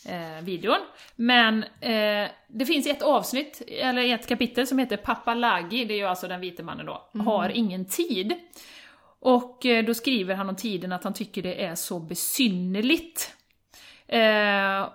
[0.06, 0.80] eh, videon.
[1.16, 6.06] Men eh, det finns ett avsnitt, eller ett kapitel som heter Papalagi, det är ju
[6.06, 8.34] alltså den vite mannen då, har ingen tid.
[9.20, 13.36] Och eh, då skriver han om tiden att han tycker det är så besynnerligt.
[14.08, 14.90] Eh,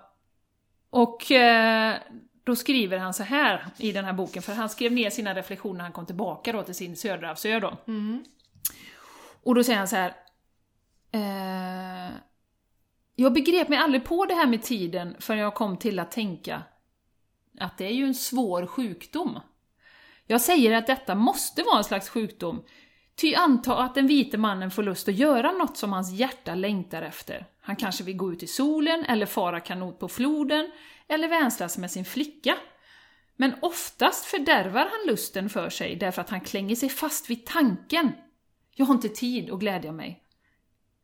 [0.89, 1.95] och eh,
[2.43, 5.77] då skriver han så här i den här boken, för han skrev ner sina reflektioner
[5.77, 7.77] när han kom tillbaka då till sin söderhavsö då.
[9.43, 10.15] Och då säger han så här.
[11.11, 12.15] Eh,
[13.15, 16.63] jag begrep mig aldrig på det här med tiden förrän jag kom till att tänka
[17.59, 19.39] att det är ju en svår sjukdom.
[20.27, 22.63] Jag säger att detta måste vara en slags sjukdom,
[23.15, 27.01] ty anta att den vite mannen får lust att göra något som hans hjärta längtar
[27.01, 27.45] efter.
[27.61, 30.71] Han kanske vill gå ut i solen, eller fara kanot på floden,
[31.07, 32.57] eller vänslas med sin flicka.
[33.35, 38.11] Men oftast fördärvar han lusten för sig därför att han klänger sig fast vid tanken.
[38.75, 40.21] Jag har inte tid att glädja mig.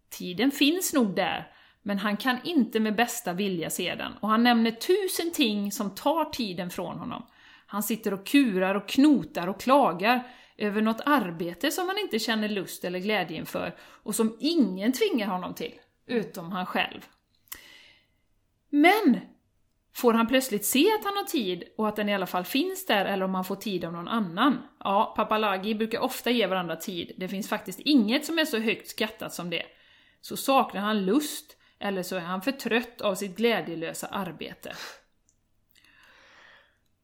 [0.09, 4.43] Tiden finns nog där, men han kan inte med bästa vilja se den, och han
[4.43, 7.25] nämner tusen ting som tar tiden från honom.
[7.65, 10.27] Han sitter och kurar och knotar och klagar
[10.61, 15.27] över något arbete som han inte känner lust eller glädje inför, och som ingen tvingar
[15.27, 15.73] honom till,
[16.07, 17.01] utom han själv.
[18.69, 19.19] Men
[19.93, 22.85] Får han plötsligt se att han har tid och att den i alla fall finns
[22.85, 24.57] där eller om han får tid av någon annan?
[24.79, 27.11] Ja, papalagi brukar ofta ge varandra tid.
[27.17, 29.63] Det finns faktiskt inget som är så högt skattat som det.
[30.21, 34.73] Så saknar han lust eller så är han för trött av sitt glädjelösa arbete.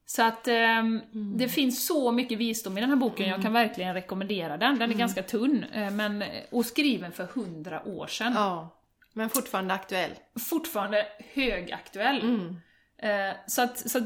[0.10, 1.02] Så att ehm,
[1.38, 4.80] det finns så mycket visdom i den här boken, jag kan verkligen rekommendera den.
[4.80, 8.34] Den är ganska tunn, eh, men, och skriven för hundra år sedan.
[8.36, 8.70] Ja.
[9.14, 10.12] Men fortfarande aktuell.
[10.50, 12.24] Fortfarande högaktuell.
[12.98, 14.04] Eh, så att, så att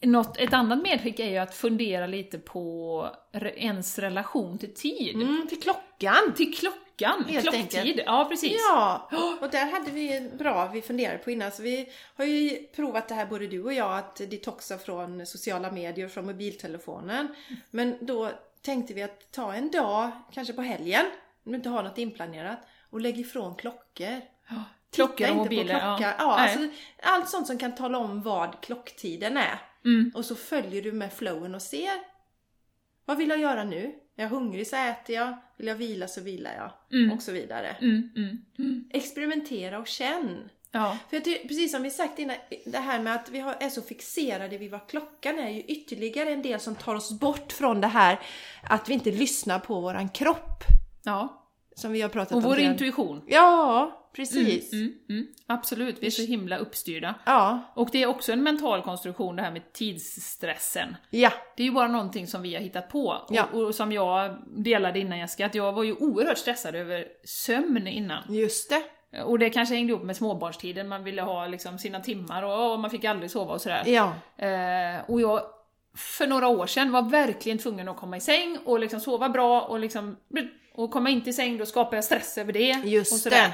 [0.00, 3.08] något, ett annat medskick är ju att fundera lite på
[3.56, 5.14] ens relation till tid.
[5.14, 6.34] Mm, till klockan!
[6.36, 7.80] Till klockan, Helt klocktid.
[7.80, 8.02] enkelt.
[8.06, 8.56] Ja, precis.
[8.70, 9.08] Ja,
[9.40, 13.14] och där hade vi bra, vi funderade på innan, så vi har ju provat det
[13.14, 17.28] här både du och jag, att detoxa från sociala medier från mobiltelefonen.
[17.70, 18.30] Men då
[18.62, 21.06] tänkte vi att ta en dag, kanske på helgen,
[21.46, 22.58] om du inte har något inplanerat,
[22.90, 24.20] och lägg ifrån klockor.
[24.94, 25.62] Klockor Titta och mobiler.
[25.62, 26.14] på klocka.
[26.18, 26.24] Ja.
[26.24, 26.58] Ja, alltså,
[27.02, 29.58] allt sånt som kan tala om vad klocktiden är.
[29.88, 30.12] Mm.
[30.14, 31.90] Och så följer du med flowen och ser.
[33.04, 33.94] Vad vill jag göra nu?
[34.16, 35.36] Är jag hungrig så äter jag.
[35.56, 36.98] Vill jag vila så vilar jag.
[36.98, 37.12] Mm.
[37.16, 37.76] Och så vidare.
[37.80, 38.10] Mm,
[38.58, 38.84] mm.
[38.90, 40.48] Experimentera och känn.
[40.70, 40.96] Ja.
[41.10, 42.36] För jag tycker, precis som vi sagt innan,
[42.66, 46.30] det här med att vi har, är så fixerade vid vad klockan är ju ytterligare
[46.30, 48.20] en del som tar oss bort från det här
[48.62, 50.64] att vi inte lyssnar på våran kropp.
[51.04, 51.44] ja.
[51.76, 52.42] Som vi har pratat Och om.
[52.44, 52.72] vår redan.
[52.72, 53.22] intuition.
[53.26, 54.72] Ja, precis.
[54.72, 55.26] Mm, mm.
[55.46, 57.14] Absolut, vi är så himla uppstyrda.
[57.26, 60.96] Ja, Och det är också en mental konstruktion det här med tidsstressen.
[61.10, 63.26] ja, Det är ju bara någonting som vi har hittat på.
[63.30, 63.44] Ja.
[63.52, 67.86] Och, och som jag delade innan Jessica, att jag var ju oerhört stressad över sömn
[67.86, 68.22] innan.
[68.28, 68.82] just det.
[69.24, 72.80] Och det kanske hängde ihop med småbarnstiden, man ville ha liksom sina timmar och, och
[72.80, 73.82] man fick aldrig sova och sådär.
[73.86, 75.40] Ja, Eh, och jag,
[75.96, 79.60] för några år sedan, var verkligen tvungen att komma i säng och liksom sova bra
[79.62, 80.16] och liksom...
[80.74, 82.82] Och komma in till säng, då skapar jag stress över det.
[82.84, 83.44] Just och sådär.
[83.44, 83.50] Eh,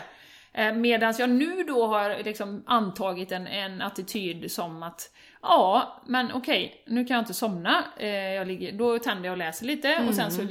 [0.74, 5.10] Medan jag nu då har liksom antagit en, en attityd som att
[5.42, 7.84] Ja, men okej, nu kan jag inte somna.
[7.96, 10.42] Eh, jag ligger, då tänder jag och läser lite och sen så...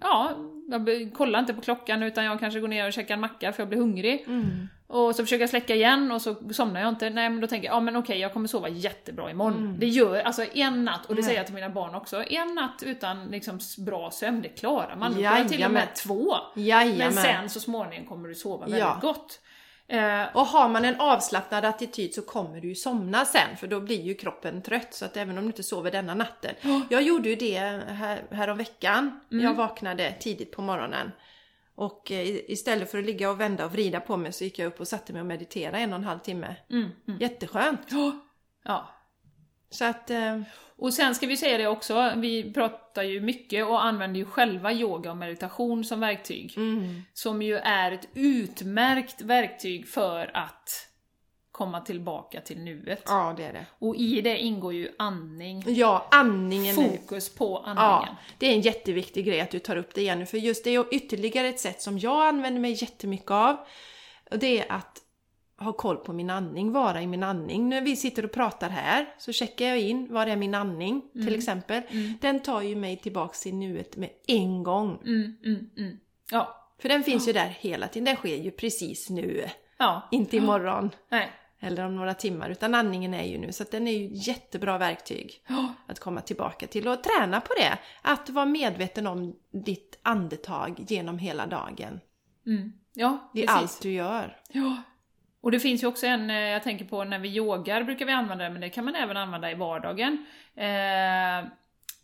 [0.00, 0.30] Ja,
[0.68, 3.62] jag kollar inte på klockan utan jag kanske går ner och käkar en macka för
[3.62, 4.24] jag blir hungrig.
[4.86, 7.10] Och så försöker jag släcka igen och så somnar jag inte.
[7.10, 9.76] Nej men då tänker jag, ja men okej jag kommer sova jättebra imorgon.
[9.78, 12.82] Det gör, alltså en natt, och det säger jag till mina barn också, en natt
[12.86, 15.12] utan liksom bra sömn, det klarar man.
[15.14, 16.34] Då klarar till och med två.
[16.56, 16.98] Jajamän.
[16.98, 18.98] Men sen så småningom kommer du sova väldigt Ja.
[19.02, 19.40] gott.
[19.88, 23.80] Eh, Och har man en avslappnad attityd så kommer du ju somna sen för då
[23.80, 26.54] blir ju kroppen trött så att även om du inte sover denna natten.
[26.90, 27.58] Jag gjorde ju det
[27.88, 29.20] här, här veckan.
[29.32, 29.44] Mm.
[29.44, 31.12] Jag vaknade tidigt på morgonen.
[31.76, 34.66] Och eh, istället för att ligga och vända och vrida på mig så gick jag
[34.66, 36.56] upp och satte mig och mediterade en och en halv timme.
[36.70, 37.20] mm, mm.
[37.20, 37.80] Jätteskönt!
[38.64, 38.88] Ja.
[39.70, 40.40] Så att, eh,
[40.76, 44.72] Och sen ska vi säga det också, vi pratar ju mycket och använder ju själva
[44.72, 46.54] yoga och meditation som verktyg.
[46.56, 50.68] mm, Som ju är ett utmärkt verktyg för att
[51.54, 53.02] komma tillbaka till nuet.
[53.06, 53.66] ja det är det.
[53.78, 58.14] Och i det ingår ju andning, Ja, andningen är fokus på Ja, andningen.
[58.38, 60.70] det är en jätteviktig grej att du tar upp det igen nu, för just det
[60.74, 63.56] är ytterligare ett sätt som jag använder mig jättemycket av.
[64.30, 64.98] Och det är att
[65.58, 67.68] ha koll på min andning, vara i min andning.
[67.68, 71.34] När vi sitter och pratar här så checkar jag in, var är min andning till
[71.34, 71.82] exempel.
[72.20, 74.98] Den tar ju mig tillbaks till nuet med en gång.
[75.04, 75.96] Mm, mm, mm.
[76.30, 79.44] Ja, För den finns ju där hela tiden, den sker ju precis nu.
[79.78, 81.30] ja, Inte imorgon nej.
[81.60, 83.52] Eller om några timmar, utan andningen är ju nu.
[83.52, 85.42] Så den är ju jättebra verktyg
[85.86, 87.78] att komma tillbaka till och träna på det.
[88.02, 92.00] Att vara medveten om ditt andetag genom hela dagen.
[92.46, 92.72] mm.
[92.94, 93.62] ja Det är precis.
[93.62, 94.36] allt du gör.
[94.52, 94.82] Ja.
[95.40, 98.12] Och det finns ju också en, eh, jag tänker på när vi yogar brukar vi
[98.12, 100.26] använda det, men det kan man även använda i vardagen.
[100.54, 101.50] Eh,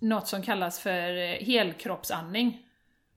[0.01, 2.67] något som kallas för eh, helkroppsandning.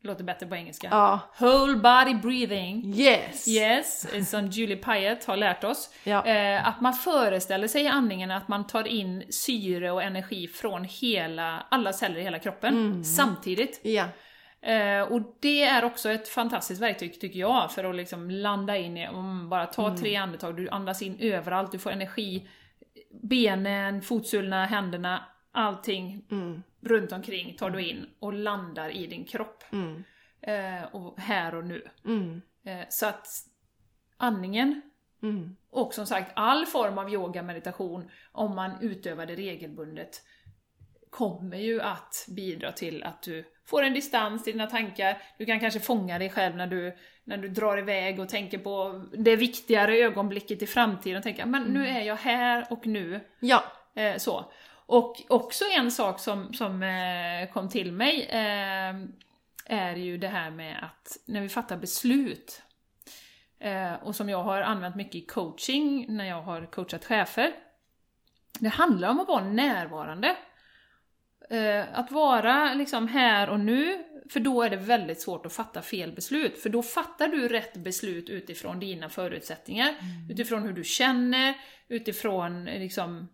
[0.05, 0.87] Låter bättre på engelska.
[0.91, 1.19] Ja.
[1.39, 2.93] Whole body breathing.
[2.95, 3.47] Yes!
[3.47, 5.89] Yes, som Julie Pyatt har lärt oss.
[6.03, 6.25] Ja.
[6.25, 10.83] Eh, att man föreställer sig i andningen att man tar in syre och energi från
[10.83, 13.03] hela, alla celler i hela kroppen Mm.
[13.03, 13.79] samtidigt.
[13.83, 14.05] Ja.
[14.71, 18.97] Eh, och det är också ett fantastiskt verktyg tycker jag för att liksom landa in
[18.97, 19.99] i, om bara ta Mm.
[19.99, 22.47] tre andetag, du andas in överallt, du får energi,
[23.23, 25.23] benen, fotsulorna, händerna,
[25.53, 26.63] allting Mm.
[26.85, 29.63] Runt omkring tar du in och landar i din kropp.
[29.71, 30.03] Mm.
[30.41, 31.87] Eh, och här och nu.
[32.05, 32.41] Mm.
[32.65, 33.27] Eh, så att
[34.17, 34.81] andningen
[35.23, 35.55] Mm.
[35.69, 40.21] och som sagt all form av yoga, meditation, om man utövar det regelbundet,
[41.09, 45.21] kommer ju att bidra till att du får en distans till dina tankar.
[45.37, 49.05] Du kan kanske fånga dig själv när du, när du drar iväg och tänker på
[49.17, 53.19] det viktigare ögonblicket i framtiden och tänker men nu är jag här och nu.
[53.39, 53.63] Ja.
[53.95, 54.51] Eh, så.
[54.85, 58.95] Och också en sak som, som eh, kom till mig eh,
[59.65, 62.61] är ju det här med att när vi fattar beslut,
[63.59, 67.53] eh, och som jag har använt mycket i coaching när jag har coachat chefer,
[68.59, 70.35] det handlar om att vara närvarande.
[71.93, 76.11] Att vara liksom här och nu, för då är det väldigt svårt att fatta fel
[76.11, 76.61] beslut.
[76.61, 79.95] För då fattar du rätt beslut utifrån dina förutsättningar,
[80.29, 81.53] utifrån hur du känner,
[81.87, 83.27] utifrån liksom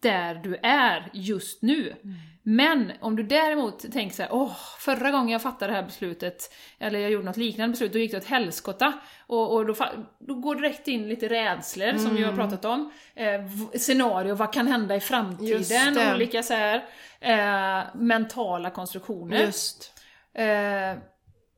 [0.00, 1.94] där du är just nu.
[2.42, 6.52] Men om du däremot tänker så här, åh, förra gången jag fattade det här beslutet,
[6.78, 8.92] eller jag gjorde något liknande beslut, då gick det åt helskotta.
[9.26, 9.74] Och, och då,
[10.18, 12.92] då går direkt in lite rädslor, som vi har pratat om.
[13.14, 13.40] Eh,
[13.78, 16.14] scenario, vad kan hända i framtiden?
[16.14, 16.84] Olika så här,
[17.20, 19.40] eh, mentala konstruktioner.
[19.44, 19.92] Just.
[20.34, 20.98] Eh,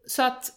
[0.06, 0.50] så att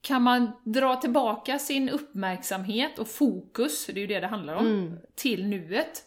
[0.00, 4.66] kan man dra tillbaka sin uppmärksamhet och fokus, det är ju det det handlar om,
[4.66, 4.98] Mm.
[5.16, 6.04] till nuet,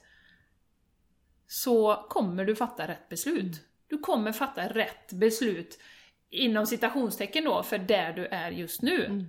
[1.51, 3.61] så kommer du fatta rätt beslut.
[3.87, 5.79] Du kommer fatta rätt beslut,
[6.29, 9.05] inom citationstecken då, för där du är just nu.
[9.05, 9.25] Mm.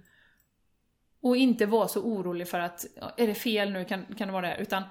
[1.23, 4.49] Och inte vara så orolig för att, är det fel nu, kan, kan det vara
[4.49, 4.57] det?
[4.57, 4.83] Utan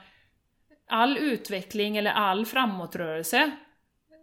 [0.87, 3.51] all utveckling eller all framåtrörelse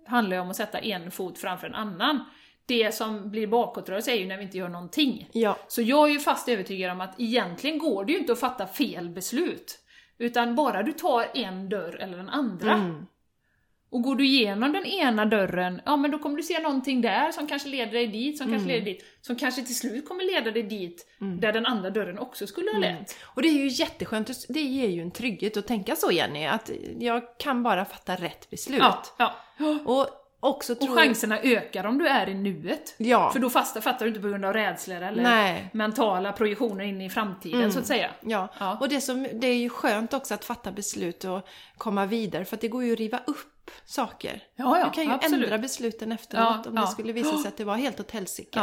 [0.07, 2.25] handlar ju om att sätta en fot framför en annan.
[2.67, 5.31] Det som blir bakåtrörelse är ju när vi inte gör någonting.
[5.33, 5.59] Ja.
[5.69, 8.67] Så jag är ju fast övertygad om att egentligen går det ju inte att fatta
[8.67, 9.79] fel beslut.
[10.19, 12.73] Utan bara du tar en dörr eller den andra.
[12.73, 13.07] Mm.
[13.91, 17.33] Och går du igenom den ena dörren, ja men då kommer du se någonting där
[17.33, 18.59] som kanske leder dig dit, som Mm.
[18.59, 22.19] kanske leder dit, som kanske till slut kommer leda dig dit, där den andra dörren
[22.19, 23.17] också skulle ha lett.
[23.23, 26.71] Och det är ju jätteskönt, det ger ju en trygghet att tänka så Jenny, att
[26.99, 28.81] jag kan bara fatta rätt beslut.
[28.81, 29.35] Ja, ja.
[29.85, 30.09] Och
[30.41, 32.95] också Och tror chanserna ökar om du är i nuet.
[32.97, 33.31] Ja.
[33.33, 35.71] För då fasta, fattar du inte på grund av rädslor eller Nej.
[35.73, 38.11] mentala projektioner in i framtiden så att säga.
[38.21, 38.77] Ja, Ja.
[38.81, 42.57] och det, som, det är ju skönt också att fatta beslut och komma vidare för
[42.57, 44.43] att det går ju att riva upp saker.
[44.57, 45.45] Ja, ja, du kan ju absolut.
[45.45, 48.61] ändra besluten efteråt om det skulle visa sig att det var helt åt helsike.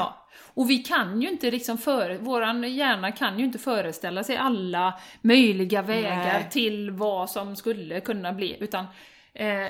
[0.53, 4.99] Och vi kan ju inte liksom före, våran hjärna kan ju inte föreställa sig alla
[5.21, 6.47] möjliga vägar Nej.
[6.51, 8.86] till vad som skulle kunna bli, utan
[9.34, 9.67] eh,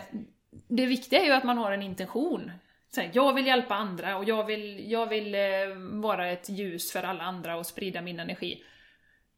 [0.67, 2.51] det viktiga är ju att man har en intention.
[2.95, 5.41] Så här, jag vill hjälpa andra och jag vill, jag vill eh,
[5.77, 8.63] vara ett ljus för alla andra och sprida min energi.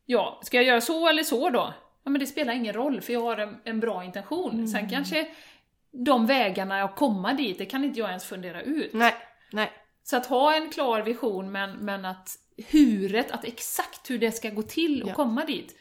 [0.05, 1.73] Ja, ska jag göra så eller så då?
[2.03, 4.53] Ja, men det spelar ingen roll, för jag har en, en bra intention.
[4.53, 4.67] Mm.
[4.67, 5.27] Sen kanske
[5.91, 8.93] de vägarna att komma dit, det kan inte jag ens fundera ut.
[8.93, 9.13] Nej,
[9.51, 9.71] nej.
[10.03, 12.29] Så att ha en klar vision, men, men att
[12.67, 15.13] huret, att exakt hur det ska gå till att Ja.
[15.13, 15.75] komma dit,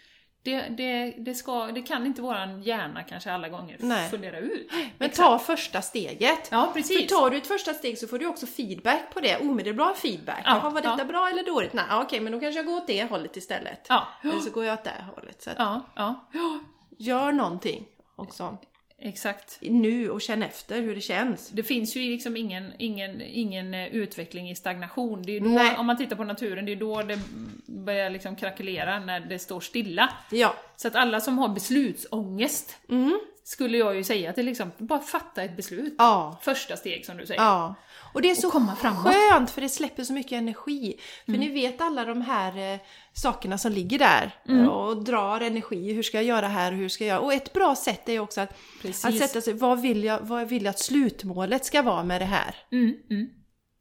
[0.47, 4.11] det, det, det, ska, det kan inte våran hjärna kanske alla gånger Nej.
[4.11, 4.71] fundera ut.
[4.99, 5.17] Men Exakt.
[5.17, 6.49] ta första steget.
[6.51, 7.11] Ja, För precis.
[7.11, 10.43] tar du ett första steg så får du också feedback på det, omedelbar feedback.
[10.45, 11.05] Ja, Jaha, var detta ja.
[11.05, 11.73] bra eller dåligt?
[11.73, 13.87] Nej, okej, men då kanske jag går åt det hållet istället.
[13.89, 14.09] Ja.
[14.23, 15.43] Eller så går jag åt det hållet.
[15.43, 16.25] Så att, Ja, ja,
[16.99, 17.85] gör någonting
[18.17, 18.59] också.
[18.99, 19.59] Exakt.
[19.61, 21.49] Nu och känn efter hur det känns.
[21.49, 25.23] Det finns ju liksom ingen, ingen, ingen eh, utveckling i stagnation.
[25.23, 25.77] Det är då, Nej.
[25.77, 27.19] om man tittar på naturen, det är då det
[27.67, 30.11] börjar liksom krackelera, när det står stilla.
[30.31, 30.55] Ja.
[30.77, 33.21] Så att alla som har beslutsångest, Mm.
[33.45, 35.95] skulle jag ju säga till liksom, bara fatta ett beslut.
[35.99, 36.39] Ja.
[36.43, 37.41] Första steg som du säger.
[37.43, 37.75] Ja.
[38.17, 39.15] Och det är så komma framåt.
[39.15, 41.01] skönt för det släpper så mycket energi.
[41.25, 42.81] För ni vet alla de här eh,
[43.13, 45.93] sakerna som ligger där eh, och drar energi.
[45.93, 47.25] Hur ska jag göra här hur ska jag?
[47.25, 49.05] Och ett bra sätt är också att, Precis.
[49.05, 52.25] att sätta sig, vad vill, jag, vad vill jag att slutmålet ska vara med det
[52.25, 52.57] här?
[52.73, 53.29] Mm, mm.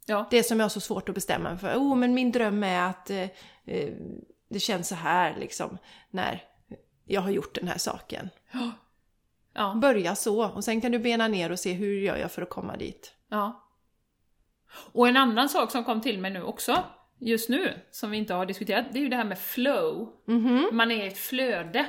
[0.05, 1.75] Ja, Det som jag har så svårt att bestämma mig för.
[1.75, 3.23] Oh, men min dröm är att eh,
[3.65, 3.93] eh,
[4.49, 5.77] det känns så här liksom
[6.09, 6.43] när
[7.05, 8.29] jag har gjort den här saken.
[9.53, 12.41] ja, Börja så och sen kan du bena ner och se hur gör jag för
[12.41, 13.11] att komma dit.
[13.29, 13.61] ja.
[14.91, 16.83] Och en annan sak som kom till mig nu också,
[17.19, 20.09] just nu, som vi inte har diskuterat, det är ju det här med flow.
[20.71, 21.85] Man är i ett flöde.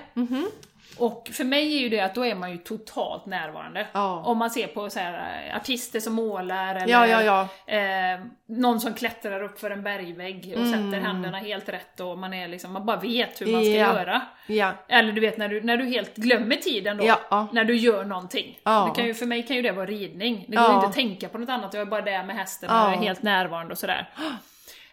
[0.98, 3.86] Och för mig är ju det att då är man ju totalt närvarande.
[3.92, 4.22] Ja.
[4.24, 7.22] Om man ser på så här, eh, artister som målar eller Ja,
[7.66, 7.74] ja.
[7.74, 12.34] Eh, någon som klättrar upp för en bergvägg och sätter händerna helt rätt och man
[12.34, 14.22] är liksom, man bara vet hur man ska göra.
[14.88, 17.04] Eller du vet när du, när du helt glömmer tiden då,
[17.52, 18.58] när du gör någonting.
[18.88, 20.44] Det kan ju, för mig kan ju det vara ridning.
[20.48, 22.76] Det går inte att tänka på något annat, jag är bara där med hästen och
[22.92, 24.08] är helt närvarande och sådär.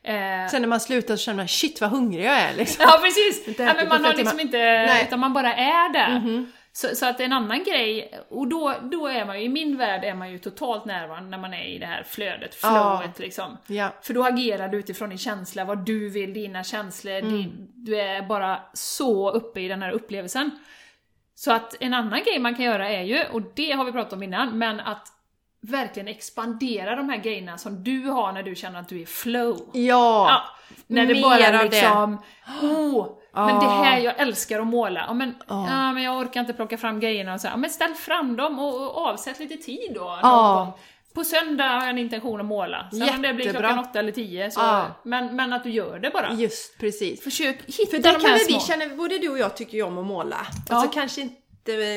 [0.04, 2.86] Eh, Sen när man slutar så känner man shit vad hungrig jag är liksom.
[2.88, 3.60] ja precis!
[3.60, 5.04] Ja, men man har 40 liksom inte, Nej.
[5.08, 6.46] Utan man bara är där.
[6.76, 10.04] Så, så att en annan grej, och då, då är man ju, i min värld
[10.04, 13.58] är man ju totalt närvarande när man är i det här flödet, flowet liksom.
[13.68, 13.90] Ja.
[14.02, 17.34] För då agerar du utifrån din känsla, vad du vill, dina känslor, Mm.
[17.34, 20.52] din, du är bara så uppe i den här upplevelsen.
[21.36, 24.14] Så att en annan grej man kan göra är ju, och det har vi pratat
[24.14, 25.08] om innan, men att
[25.64, 29.70] verkligen expandera de här grejerna som du har när du känner att du är flow.
[29.74, 30.26] Ja.
[30.30, 30.42] Ja,
[30.88, 31.64] när det mer bara av det.
[31.64, 32.22] liksom,
[32.62, 35.04] oh, men det här, jag älskar att måla.
[35.08, 37.48] Ja men, ja, men jag orkar inte plocka fram grejerna och så.
[37.48, 40.20] Ja, men ställ fram dem och, och avsätt lite tid då.
[40.22, 40.78] Ja.
[41.14, 42.90] På söndag har jag en intention att måla.
[42.92, 44.86] Sen om det blir klockan åtta eller tio, så, Ja.
[45.04, 46.34] men, men att du gör det bara.
[46.34, 47.24] Just precis.
[47.24, 48.58] Försök hitta För det de kan här väl små.
[48.58, 50.48] vi känna, både du och jag tycker ju om att måla.
[50.70, 50.76] Ja.
[50.76, 51.36] Alltså kanske inte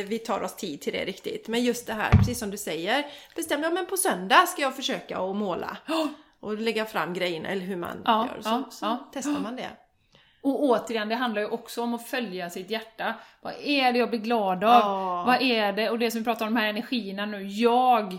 [0.09, 1.49] vi tar oss tid till det riktigt.
[1.49, 3.07] Men just det här, precis som du säger.
[3.37, 5.77] Bestäm ja men på söndag ska jag försöka att måla.
[6.41, 8.43] Och lägga fram grejerna eller hur man Ja, gör.
[8.43, 9.11] Så, ja, så ja.
[9.13, 9.71] testar man det.
[10.43, 13.15] Och återigen, det handlar ju också om att följa sitt hjärta.
[13.41, 14.81] Vad är det jag blir glad av?
[14.81, 15.25] Ja.
[15.27, 15.91] Vad är det?
[15.91, 17.47] Och det som vi pratar om, de här energierna nu.
[17.47, 18.19] Jag,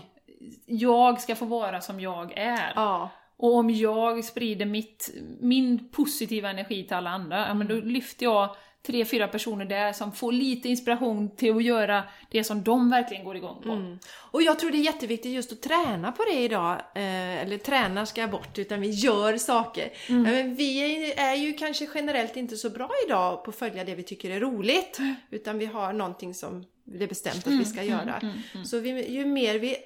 [0.66, 2.72] jag ska få vara som jag är.
[2.74, 3.10] Ja.
[3.38, 8.24] Och om jag sprider mitt, min positiva energi till alla andra, ja, men då lyfter
[8.24, 12.90] jag tre, fyra personer där som får lite inspiration till att göra det som de
[12.90, 13.96] verkligen går igång på.
[14.14, 16.72] Och jag tror det är jätteviktigt just att träna på det idag.
[16.94, 19.92] Eh, eller träna ska jag bort, utan vi gör saker.
[20.08, 20.78] Ja, men vi
[21.12, 24.30] är, är ju kanske generellt inte så bra idag på att följa det vi tycker
[24.30, 24.98] är roligt.
[25.30, 28.20] Utan vi har någonting som det är bestämt att vi ska göra.
[28.64, 29.76] Så vi, ju mer vi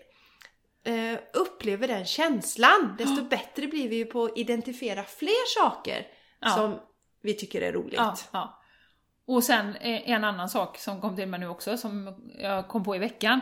[0.85, 6.07] eh, upplever den känslan, desto bättre blir vi på att identifiera fler saker
[6.45, 6.49] Ja.
[6.51, 6.79] som
[7.23, 7.95] vi tycker är roligt.
[7.97, 8.59] Ja, ja.
[9.27, 12.85] Och sen eh, en annan sak som kom till mig nu också, som jag kom
[12.85, 13.41] på i veckan.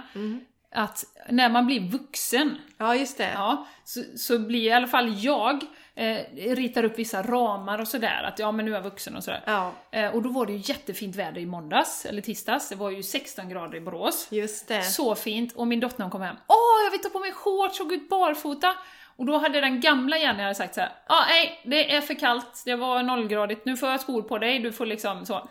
[0.75, 3.31] Att när man blir vuxen, Ja, just det.
[3.35, 5.63] ja, så, så blir i alla fall jag,
[5.95, 9.25] eh, ritar upp vissa ramar och sådär, att ja men nu är jag vuxen och
[9.25, 9.43] sådär.
[9.47, 12.91] Ja, Eh, och då var det ju jättefint väder i måndags, eller tisdags, det var
[12.91, 14.29] ju 16 grader i Borås.
[14.31, 14.83] just det.
[14.83, 17.89] Så fint, och min dotter kom hem, åh jag vill ta på mig shorts och
[17.89, 18.75] gå ut barfota!
[19.21, 22.15] Och då hade den gamla Jenny hade sagt så här, ja nej, det är för
[22.15, 25.47] kallt, det var nollgradigt, nu får jag skor på dig, du får liksom så,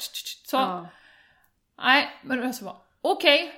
[0.45, 0.57] så.
[0.57, 0.87] Ja.
[1.83, 3.53] Nej, men jag så bara, okej.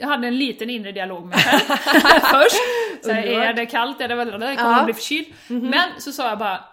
[0.00, 2.56] Jag hade en liten inre dialog med mig själv först.
[3.04, 4.84] Så här, är det kallt, är det väl, kommer Ja.
[4.84, 5.26] bli förkyld?
[5.48, 6.64] Men så sa jag bara,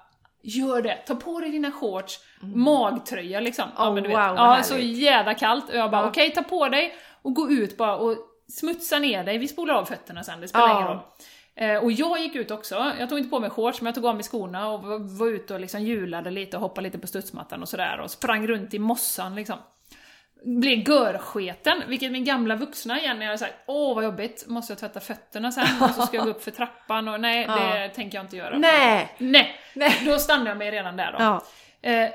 [0.43, 3.69] gör det, ta på dig dina shorts, magtröja liksom.
[3.77, 5.69] Oh, men du wow, vad ja, så jävla kallt.
[5.69, 6.07] Och jag bara, Ja.
[6.09, 8.17] okej, ta på dig och gå ut bara och
[8.49, 9.37] smutsa ner dig.
[9.37, 10.75] Vi spolar av fötterna sen, det spelar Ja.
[10.75, 10.99] ingen roll.
[11.57, 14.05] Eh, och jag gick ut också, jag tog inte på mig shorts men jag tog
[14.05, 17.61] av mig skorna och var, ute och liksom hjulade lite och hoppade lite på studsmattan
[17.61, 19.57] och sådär och sprang runt i mossan liksom.
[20.45, 24.99] Blev görsketen, vilket min gamla vuxna Jenny hade sagt Åh vad jobbigt, måste jag tvätta
[24.99, 28.25] fötterna sen och så ska jag gå upp för trappan och nej det tänker jag
[28.25, 28.57] inte göra.
[28.57, 29.15] Nej!
[29.17, 29.59] Nej!
[29.73, 30.01] Nej.
[30.05, 31.17] Då stannade jag mig redan där då.
[31.19, 31.43] Ja.
[31.89, 32.09] Eh,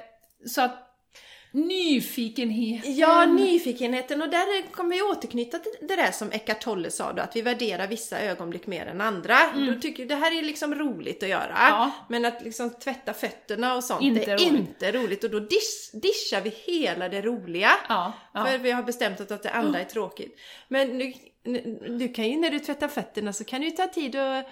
[0.46, 0.89] så att
[1.52, 2.84] nyfikenhet.
[2.86, 7.22] Ja, nyfikenheten och där kommer vi återknyta till det där som Eckart Tolle sa då,
[7.22, 9.36] att vi värderar vissa ögonblick mer än andra.
[9.54, 11.54] Då tycker det här är liksom roligt att göra.
[11.56, 11.90] Ja.
[12.08, 14.52] Men att liksom tvätta fötterna och sånt, Inte är roligt.
[14.52, 15.24] inte roligt.
[15.24, 17.70] Och då dish, dishar vi hela det roliga.
[17.88, 18.44] Ja, ja.
[18.44, 20.38] För vi har bestämt att det andra är tråkigt.
[20.68, 21.12] Men nu,
[21.98, 24.44] du kan ju när du tvättar fötterna så kan du ju ta tid och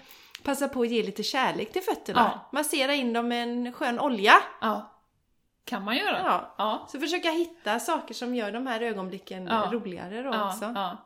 [0.42, 2.40] passa på att ge lite kärlek till fötterna.
[2.52, 4.34] Massera in dem med en skön olja.
[5.68, 6.18] Kan man göra.
[6.24, 6.54] Ja.
[6.58, 6.86] Ja.
[6.92, 9.68] Så försöka hitta saker som gör de här ögonblicken Ja.
[9.72, 10.64] roligare då Ja, också.
[10.74, 10.96] ja.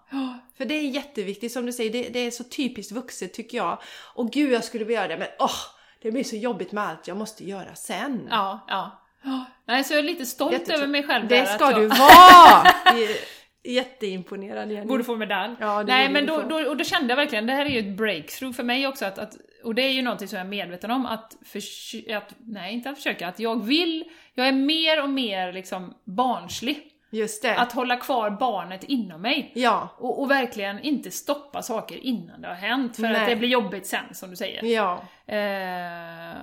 [0.59, 3.79] För det är jätteviktigt, som du säger, det, det är så typiskt vuxet tycker jag.
[4.15, 5.51] Och gud, jag skulle vilja göra det, men åh!
[6.03, 8.27] det blir så jobbigt med allt jag måste göra sen.
[8.31, 8.91] Ja, ja.
[9.67, 12.67] Nej, så jag är lite stolt Jättetro- över mig själv Det ska jag du vara!
[13.65, 14.87] Jätteimponerad Jenny.
[14.87, 15.55] borde få medalj.
[15.61, 17.97] Ja, Nej, men då, då, och då kände jag verkligen, det här är ju ett
[17.97, 20.91] breakthrough för mig också, att, att, och det är ju någonting som jag är medveten
[20.91, 24.05] om, att, försö- att nej inte att försöka, att jag vill,
[24.35, 26.89] jag är mer och mer liksom barnslig.
[27.15, 27.57] Just det.
[27.57, 29.53] Att hålla kvar barnet inom mig.
[29.55, 29.89] Ja.
[29.99, 33.17] Och, och verkligen inte stoppa saker innan det har hänt, för Nej.
[33.17, 34.65] att det blir jobbigt sen, som du säger.
[34.65, 35.03] Ja.
[35.27, 36.37] Eh,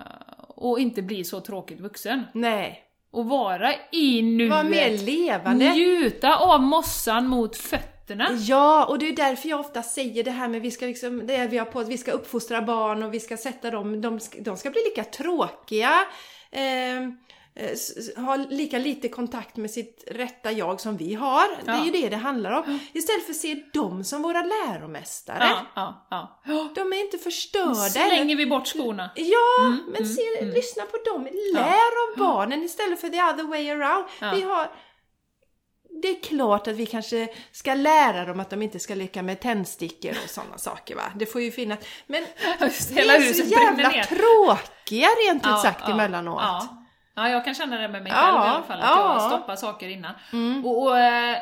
[0.48, 2.24] och inte bli så tråkigt vuxen.
[2.34, 2.84] Nej.
[3.12, 4.52] Och vara i nuet.
[4.52, 5.74] Var mer levande.
[5.74, 7.99] Njuta av mossan mot fötterna.
[8.40, 11.48] Ja, och det är därför jag ofta säger det här med vi ska liksom, det
[11.48, 14.40] vi har på att vi ska uppfostra barn och vi ska sätta dem, de ska,
[14.42, 15.92] de ska bli lika tråkiga,
[16.52, 16.98] eh,
[17.56, 21.48] eh, ha lika lite kontakt med sitt rätta jag som vi har.
[21.66, 21.86] Det är Ja.
[21.86, 22.80] ju det det handlar om.
[22.94, 25.38] Istället för att se dem som våra läromästare.
[25.42, 25.66] Ja,
[26.10, 26.70] ja, ja.
[26.76, 27.74] De är inte förstörda.
[27.76, 29.10] Slänger vi bort skorna.
[29.16, 31.28] Ja, men se, lyssna på dem.
[31.54, 34.06] Lär av barnen istället för the other way around.
[34.22, 34.32] Ja.
[34.36, 34.68] Vi har...
[36.02, 39.40] Det är klart att vi kanske ska lära dem att de inte ska leka med
[39.40, 41.04] tändstickor och sådana saker va.
[41.16, 41.80] Det får ju finnas.
[42.08, 42.24] Men
[42.60, 42.66] vi
[43.00, 46.42] är så jävla tråkiga rent ut Ja, sagt ja, emellanåt.
[46.42, 46.68] Ja.
[47.16, 49.14] ja, jag kan känna det med mig Ja, själv i alla fall, att ja.
[49.14, 50.14] jag stoppar saker innan.
[50.34, 50.66] Mm.
[50.66, 51.38] Och, och eh,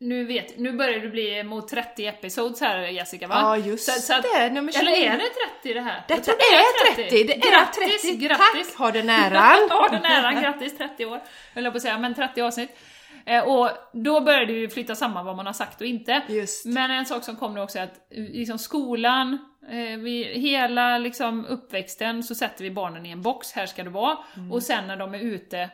[0.00, 3.34] nu, vet, nu börjar det bli mot 30 episodes här Jessica va?
[3.40, 4.50] Ja, just Så- så att- det.
[4.50, 4.88] Nummer 29.
[4.94, 5.30] Eller är det
[5.62, 6.04] 30 det här?
[6.08, 7.24] Jag tror det är 30!
[7.24, 8.16] Det är grattis, 30!
[8.16, 8.68] Grattis!
[8.68, 8.78] Tack!
[8.78, 9.66] Har den äran!
[9.70, 11.20] Ja, den äran, grattis 30 år,
[11.54, 12.78] höll jag på att säga, men 30 avsnitt.
[13.26, 16.22] Eh, och då börjar det ju flytta samman vad man har sagt och inte.
[16.28, 16.66] Just.
[16.66, 19.38] Men en sak som kom nu också är att eh, liksom skolan,
[19.70, 23.90] eh, vi, hela liksom uppväxten så sätter vi barnen i en box, här ska det
[23.90, 24.18] vara.
[24.36, 24.52] Mm.
[24.52, 25.70] Och sen när de är ute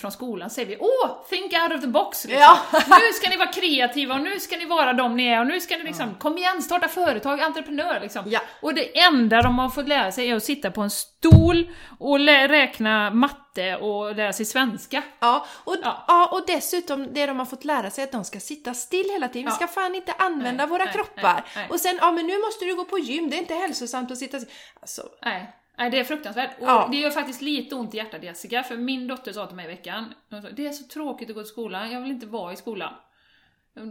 [0.00, 2.24] från skolan säger vi åh, think out of the box!
[2.24, 2.42] Liksom.
[2.42, 2.58] Ja.
[2.72, 5.60] nu ska ni vara kreativa och nu ska ni vara de ni är och nu
[5.60, 8.24] ska ni liksom, kom igen, starta företag, entreprenör liksom.
[8.26, 8.40] Ja.
[8.62, 12.18] Och det enda de har fått lära sig är att sitta på en stol och
[12.18, 15.02] räkna matte och lära sig svenska.
[15.20, 16.04] Ja och, Ja.
[16.08, 16.28] ja.
[16.32, 19.44] och dessutom det de har fått lära sig att de ska sitta still hela tiden.
[19.44, 19.66] Vi Ja.
[19.66, 21.44] ska fan inte använda Nej, våra nej, kroppar.
[21.56, 21.66] nej.
[21.70, 24.18] Och sen, ja men nu måste du gå på gym, det är inte hälsosamt att
[24.18, 24.38] sitta.
[24.80, 25.50] Alltså, Nej,
[25.80, 26.58] Nej, det är fruktansvärt.
[26.60, 26.88] Och Ja.
[26.90, 29.68] det gör faktiskt lite ont i hjärtat Jessica, för min dotter sa till mig i
[29.68, 30.14] veckan,
[30.56, 32.92] det är så tråkigt att gå till skolan, jag vill inte vara i skolan.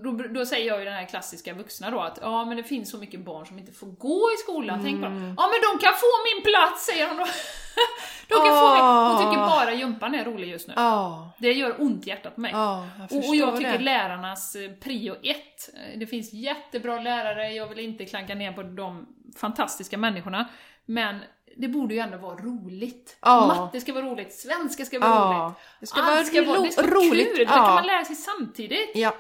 [0.04, 2.92] Då, då säger jag ju den här klassiska vuxna då att ja men det finns
[2.92, 5.22] så mycket barn som inte får gå i skolan, tänk på Mm.
[5.22, 5.36] dem.
[5.38, 7.26] Ja men de kan få min plats säger hon då.
[8.28, 8.84] de kan få min...
[8.86, 10.74] Hon tycker bara gympan är rolig just nu.
[10.78, 12.52] Ja, Det gör ont i hjärtat på mig.
[12.54, 13.84] ja, jag och jag tycker det.
[13.84, 18.64] lärarnas eh, prio ett, eh, det finns jättebra lärare, jag vill inte klanka ner på
[18.64, 20.50] de fantastiska människorna,
[20.86, 21.20] men
[21.62, 23.18] det borde ju ändå vara roligt.
[23.22, 23.47] Ja.
[23.47, 25.57] Matte ska vara roligt, svenska ska vara Ja, roligt.
[25.80, 27.28] det ska Allt vara ska vara, det ska vara roligt.
[27.28, 27.66] kul, det Ja.
[27.66, 28.91] kan man lära sig samtidigt.
[28.95, 29.14] Ja,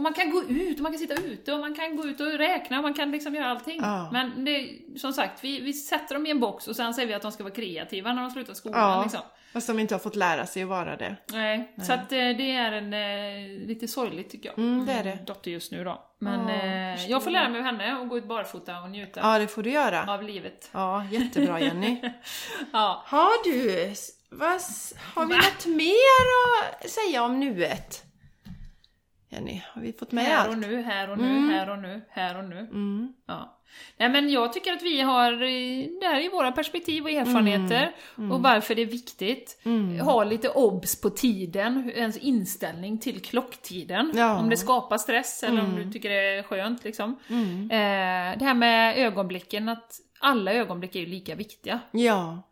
[0.00, 2.20] Och man kan gå ut, och man kan sitta ute, och man kan gå ut
[2.20, 3.78] och räkna, och man kan liksom göra allting.
[3.82, 4.08] Ja.
[4.12, 7.14] Men det, som sagt, vi, vi sätter dem i en box och sen säger vi
[7.14, 8.80] att de ska vara kreativa när de slutar skolan.
[8.80, 9.02] Ja.
[9.02, 9.20] Liksom.
[9.52, 11.16] fast de inte har fått lära sig att vara det.
[11.32, 14.58] Nej, så att eh, det är en, eh, lite sorgligt tycker jag.
[14.58, 15.14] Mm, det är det.
[15.16, 16.02] Min dotter just nu då.
[16.18, 19.20] Men Ja, eh, jag får lära mig av henne och gå ut barfota och njuta
[19.22, 20.14] Ja, det får du göra.
[20.14, 20.70] av livet.
[20.72, 22.00] Ja, jättebra Jenny.
[22.72, 23.02] Ja.
[23.06, 23.94] Har du,
[24.30, 24.60] vad,
[25.14, 28.04] har vi något mer att säga om nuet?
[29.32, 30.66] Jenny, har vi fått med Här och allt?
[30.66, 31.50] nu, här och nu, Mm.
[31.50, 32.58] här och nu, här och nu.
[32.58, 33.12] Mm.
[33.26, 33.56] Ja.
[33.96, 37.92] Nej men jag tycker att vi har, eh, det här är våra perspektiv och erfarenheter
[38.32, 39.60] och varför det är viktigt.
[39.64, 40.00] Mm.
[40.00, 44.12] Ha lite obs på tiden, ens inställning till klocktiden.
[44.14, 44.38] Ja.
[44.38, 47.10] Om det skapar stress eller om du tycker det är skönt liksom.
[47.70, 51.80] Eh, det här med ögonblicken, att alla ögonblick är ju lika viktiga.
[51.90, 52.42] Ja.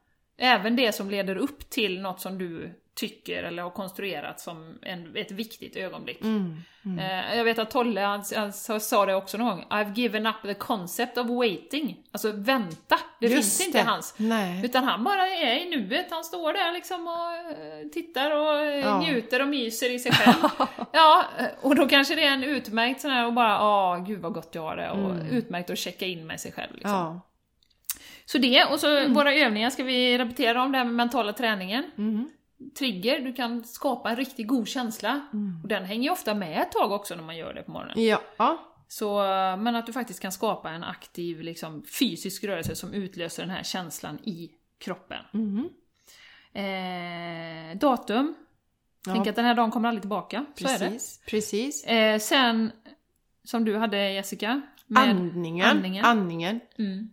[0.40, 5.16] Även det som leder upp till något som du tycker eller har konstruerat som en,
[5.16, 6.20] ett viktigt ögonblick.
[6.20, 6.62] Mm.
[6.98, 10.26] Eh, jag vet att Tolle han, han sa sa det också någon gång, I've given
[10.26, 11.96] up the concept of waiting.
[12.12, 13.84] Alltså vänta, det Just finns inte det.
[13.84, 14.14] hans.
[14.16, 14.64] Nej.
[14.64, 18.78] Utan han bara är i nuet, han står där liksom och eh, tittar och eh,
[18.78, 19.00] Ja.
[19.00, 20.36] njuter och myser i sig själv.
[20.92, 21.24] ja,
[21.62, 24.50] och då kanske det är en utmärkt sån här och bara, åh gud vad gott
[24.54, 24.90] jag har det.
[24.90, 26.72] Och utmärkt att checka in med sig själv.
[26.74, 26.90] Liksom.
[26.90, 27.20] Ja.
[28.24, 29.14] Så det, och så Mm.
[29.14, 31.84] våra övningar ska vi repetera om det här med mentala träningen.
[31.98, 32.28] Mm.
[32.78, 35.20] Trigger, du kan skapa en riktigt god känsla.
[35.32, 35.60] Mm.
[35.62, 38.04] Och den hänger ju ofta med ett tag också när man gör det på morgonen.
[38.04, 38.58] Ja.
[38.88, 39.16] Så,
[39.58, 43.62] men att du faktiskt kan skapa en aktiv liksom, fysisk rörelse som utlöser den här
[43.62, 45.24] känslan i kroppen.
[45.34, 45.68] Mm.
[46.52, 48.34] Eh, datum.
[49.06, 49.12] Ja.
[49.12, 50.44] Tänk att den här dagen kommer aldrig tillbaka.
[50.54, 50.90] Så är det.
[50.90, 51.20] Precis.
[51.26, 51.84] Precis.
[51.84, 52.72] Eh, sen,
[53.44, 54.62] som du hade Jessica.
[54.94, 55.66] Andningen.
[55.66, 56.04] andningen.
[56.04, 56.60] andningen.
[56.78, 57.10] Mm.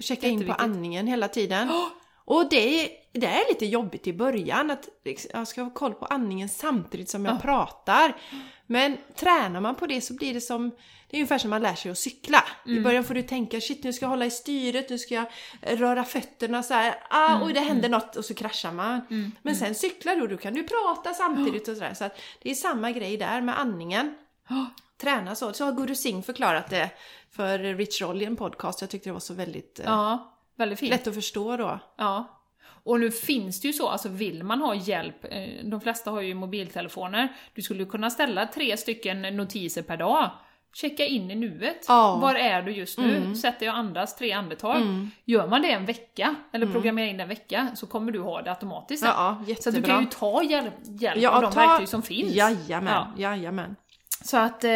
[0.00, 1.70] Checka in på andningen hela tiden.
[2.24, 2.88] Och det är,
[3.20, 7.10] det är lite jobbigt i början att liksom, jag ska ha koll på andningen samtidigt
[7.10, 7.38] som jag Ja.
[7.40, 8.16] pratar.
[8.66, 10.70] Men tränar man på det så blir det som,
[11.10, 12.44] det är ungefär som man lär sig att cykla.
[12.66, 12.78] Mm.
[12.78, 15.26] I början får du tänka shit nu ska jag hålla i styret, nu ska jag
[15.62, 16.94] röra fötterna så här.
[17.10, 17.46] Ah, Mm.
[17.46, 19.00] oj det händer något och så kraschar man.
[19.42, 21.94] Men sen cyklar du och då kan du prata samtidigt och sådär.
[21.94, 24.14] Så att det är samma grej där med andningen.
[25.00, 25.52] Träna så.
[25.52, 26.90] Så har Guru Singh förklarat det
[27.30, 28.80] för Rich Roll i en podcast.
[28.80, 30.90] Jag tyckte det var så väldigt eh, Ja, väldigt fint.
[30.90, 31.78] lätt att förstå då.
[31.96, 32.37] Ja.
[32.82, 36.20] Och nu finns det ju så, alltså vill man ha hjälp, eh, de flesta har
[36.20, 40.30] ju mobiltelefoner, du skulle kunna ställa tre stycken notiser per dag.
[40.74, 41.88] Checka in i nuet.
[41.88, 42.20] Mm.
[42.20, 43.34] Var är du just nu?
[43.34, 45.08] Sätter jag andas tre andetag.
[45.24, 48.42] Gör man det en vecka, eller programmerar in det en vecka, så kommer du ha
[48.42, 49.04] det automatiskt.
[49.04, 52.02] Ja, ja, Så du kan ju ta hjälp, hjälp Ja, av de ta- verktyg som
[52.02, 52.32] finns.
[52.32, 53.30] Jajamän, Ja.
[53.30, 53.76] jajamän.
[54.24, 54.70] Så att, eh,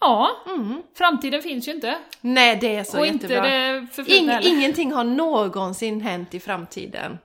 [0.00, 0.82] ja, Mm.
[0.94, 1.98] framtiden finns ju inte.
[2.20, 3.36] Nej, det är så och jättebra.
[3.36, 7.18] inte det Ing, ingenting har någonsin hänt i framtiden.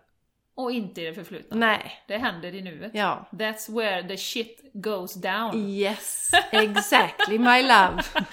[0.56, 1.58] Och inte i det förflutna.
[1.58, 1.92] Nej.
[2.08, 2.92] Det händer i nuet.
[2.94, 3.26] Ja.
[3.32, 5.56] That's where the shit goes down.
[5.70, 8.04] Yes, exactly my love.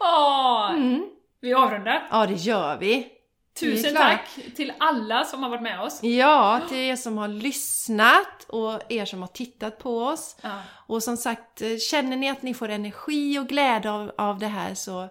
[0.00, 1.06] Åh, Mm.
[1.40, 2.08] Vi avrundar.
[2.10, 3.08] Ja, det gör vi.
[3.60, 6.02] Tusen tack till alla som har varit med oss.
[6.02, 10.36] Ja, till er som har lyssnat och er som har tittat på oss.
[10.40, 10.62] Ja.
[10.86, 14.46] Och som sagt, eh, känner ni att ni får energi och glädje av, av det
[14.46, 15.08] här så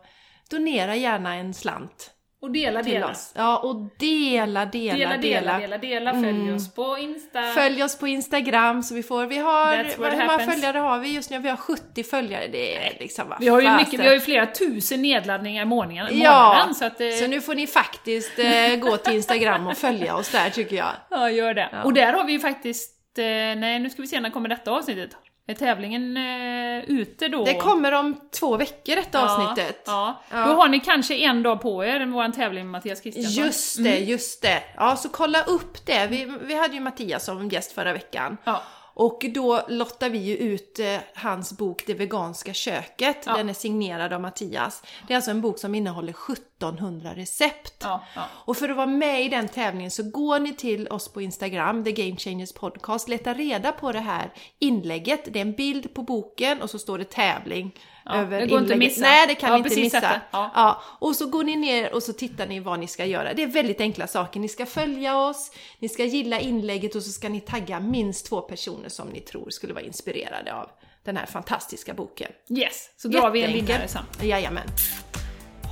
[0.49, 2.12] donera gärna en slant
[2.43, 3.09] Och dela, dela.
[3.11, 3.31] oss.
[3.35, 5.17] Ja, och dela, dela, Dela, dela.
[5.17, 6.11] dela, dela, dela.
[6.13, 6.55] Följ Mm.
[6.55, 7.43] oss på Insta.
[7.43, 11.13] Följ oss på Instagram så vi får, vi har, vad, hur många följare har vi
[11.13, 11.39] just nu?
[11.39, 13.85] Vi har 70 följare, det är liksom vad vi, har ju fasen.
[13.85, 16.19] mycket, vi har ju flera tusen nedladdningar i månaden.
[16.19, 20.15] Ja, så, att, eh, så nu får ni faktiskt eh, gå till Instagram och följa
[20.15, 20.91] oss där tycker jag.
[21.09, 21.69] Ja, gör det.
[21.71, 21.83] Ja.
[21.83, 24.71] Och där har vi ju faktiskt, eh, nej nu ska vi se när kommer detta
[24.71, 25.09] avsnittet.
[25.47, 27.45] Är tävlingen eh, ute då?
[27.45, 29.83] Det kommer om två veckor detta ja, avsnittet.
[29.85, 30.21] Ja.
[30.31, 30.45] Ja.
[30.45, 33.45] Då har ni kanske en dag på er, vår tävling med Mattias Kristiansson.
[33.45, 34.63] Just det, just det.
[34.75, 36.07] Ja, så kolla upp det.
[36.07, 38.37] Vi, vi hade ju Mattias som gäst förra veckan.
[38.43, 38.61] Ja.
[38.93, 43.17] Och då lottar vi ju ut eh, hans bok Det veganska köket.
[43.25, 43.37] Ja.
[43.37, 44.83] Den är signerad av Mattias.
[45.07, 47.77] Det är alltså en bok som innehåller 17 1700 recept.
[47.79, 48.21] Ja, ja.
[48.31, 51.83] Och för att vara med i den tävlingen så går ni till oss på Instagram,
[51.83, 55.33] The Game Changers Podcast, leta reda på det här inlägget.
[55.33, 57.71] Det är en bild på boken och så står det tävling.
[58.05, 58.91] Ja, över det går inte att inlägget.
[58.97, 59.01] missa.
[59.01, 60.21] Nej, det kan Ja, ni inte missa.
[60.31, 60.51] Ja.
[60.55, 63.33] Ja, och så går ni ner och så tittar ni vad ni ska göra.
[63.33, 64.39] Det är väldigt enkla saker.
[64.39, 68.41] Ni ska följa oss, ni ska gilla inlägget och så ska ni tagga minst två
[68.41, 70.69] personer som ni tror skulle vara inspirerade av
[71.03, 72.31] den här fantastiska boken.
[72.49, 74.03] Yes, så drar vi en vinnare sen.
[74.21, 74.67] Jajamän.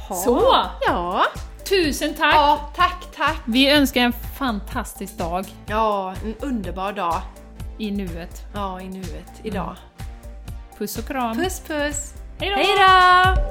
[0.09, 0.15] Ha.
[0.15, 0.55] Så!
[0.87, 1.23] Ja.
[1.69, 2.35] Tusen tack!
[2.35, 3.41] ja, tack, tack.
[3.45, 7.21] Vi önskar en fantastisk dag Ja, en underbar dag.
[7.79, 8.41] i nuet.
[8.53, 9.75] Ja, i nuet, idag.
[10.77, 11.37] Puss och kram!
[11.37, 12.13] Puss puss!
[12.41, 13.41] Hej då!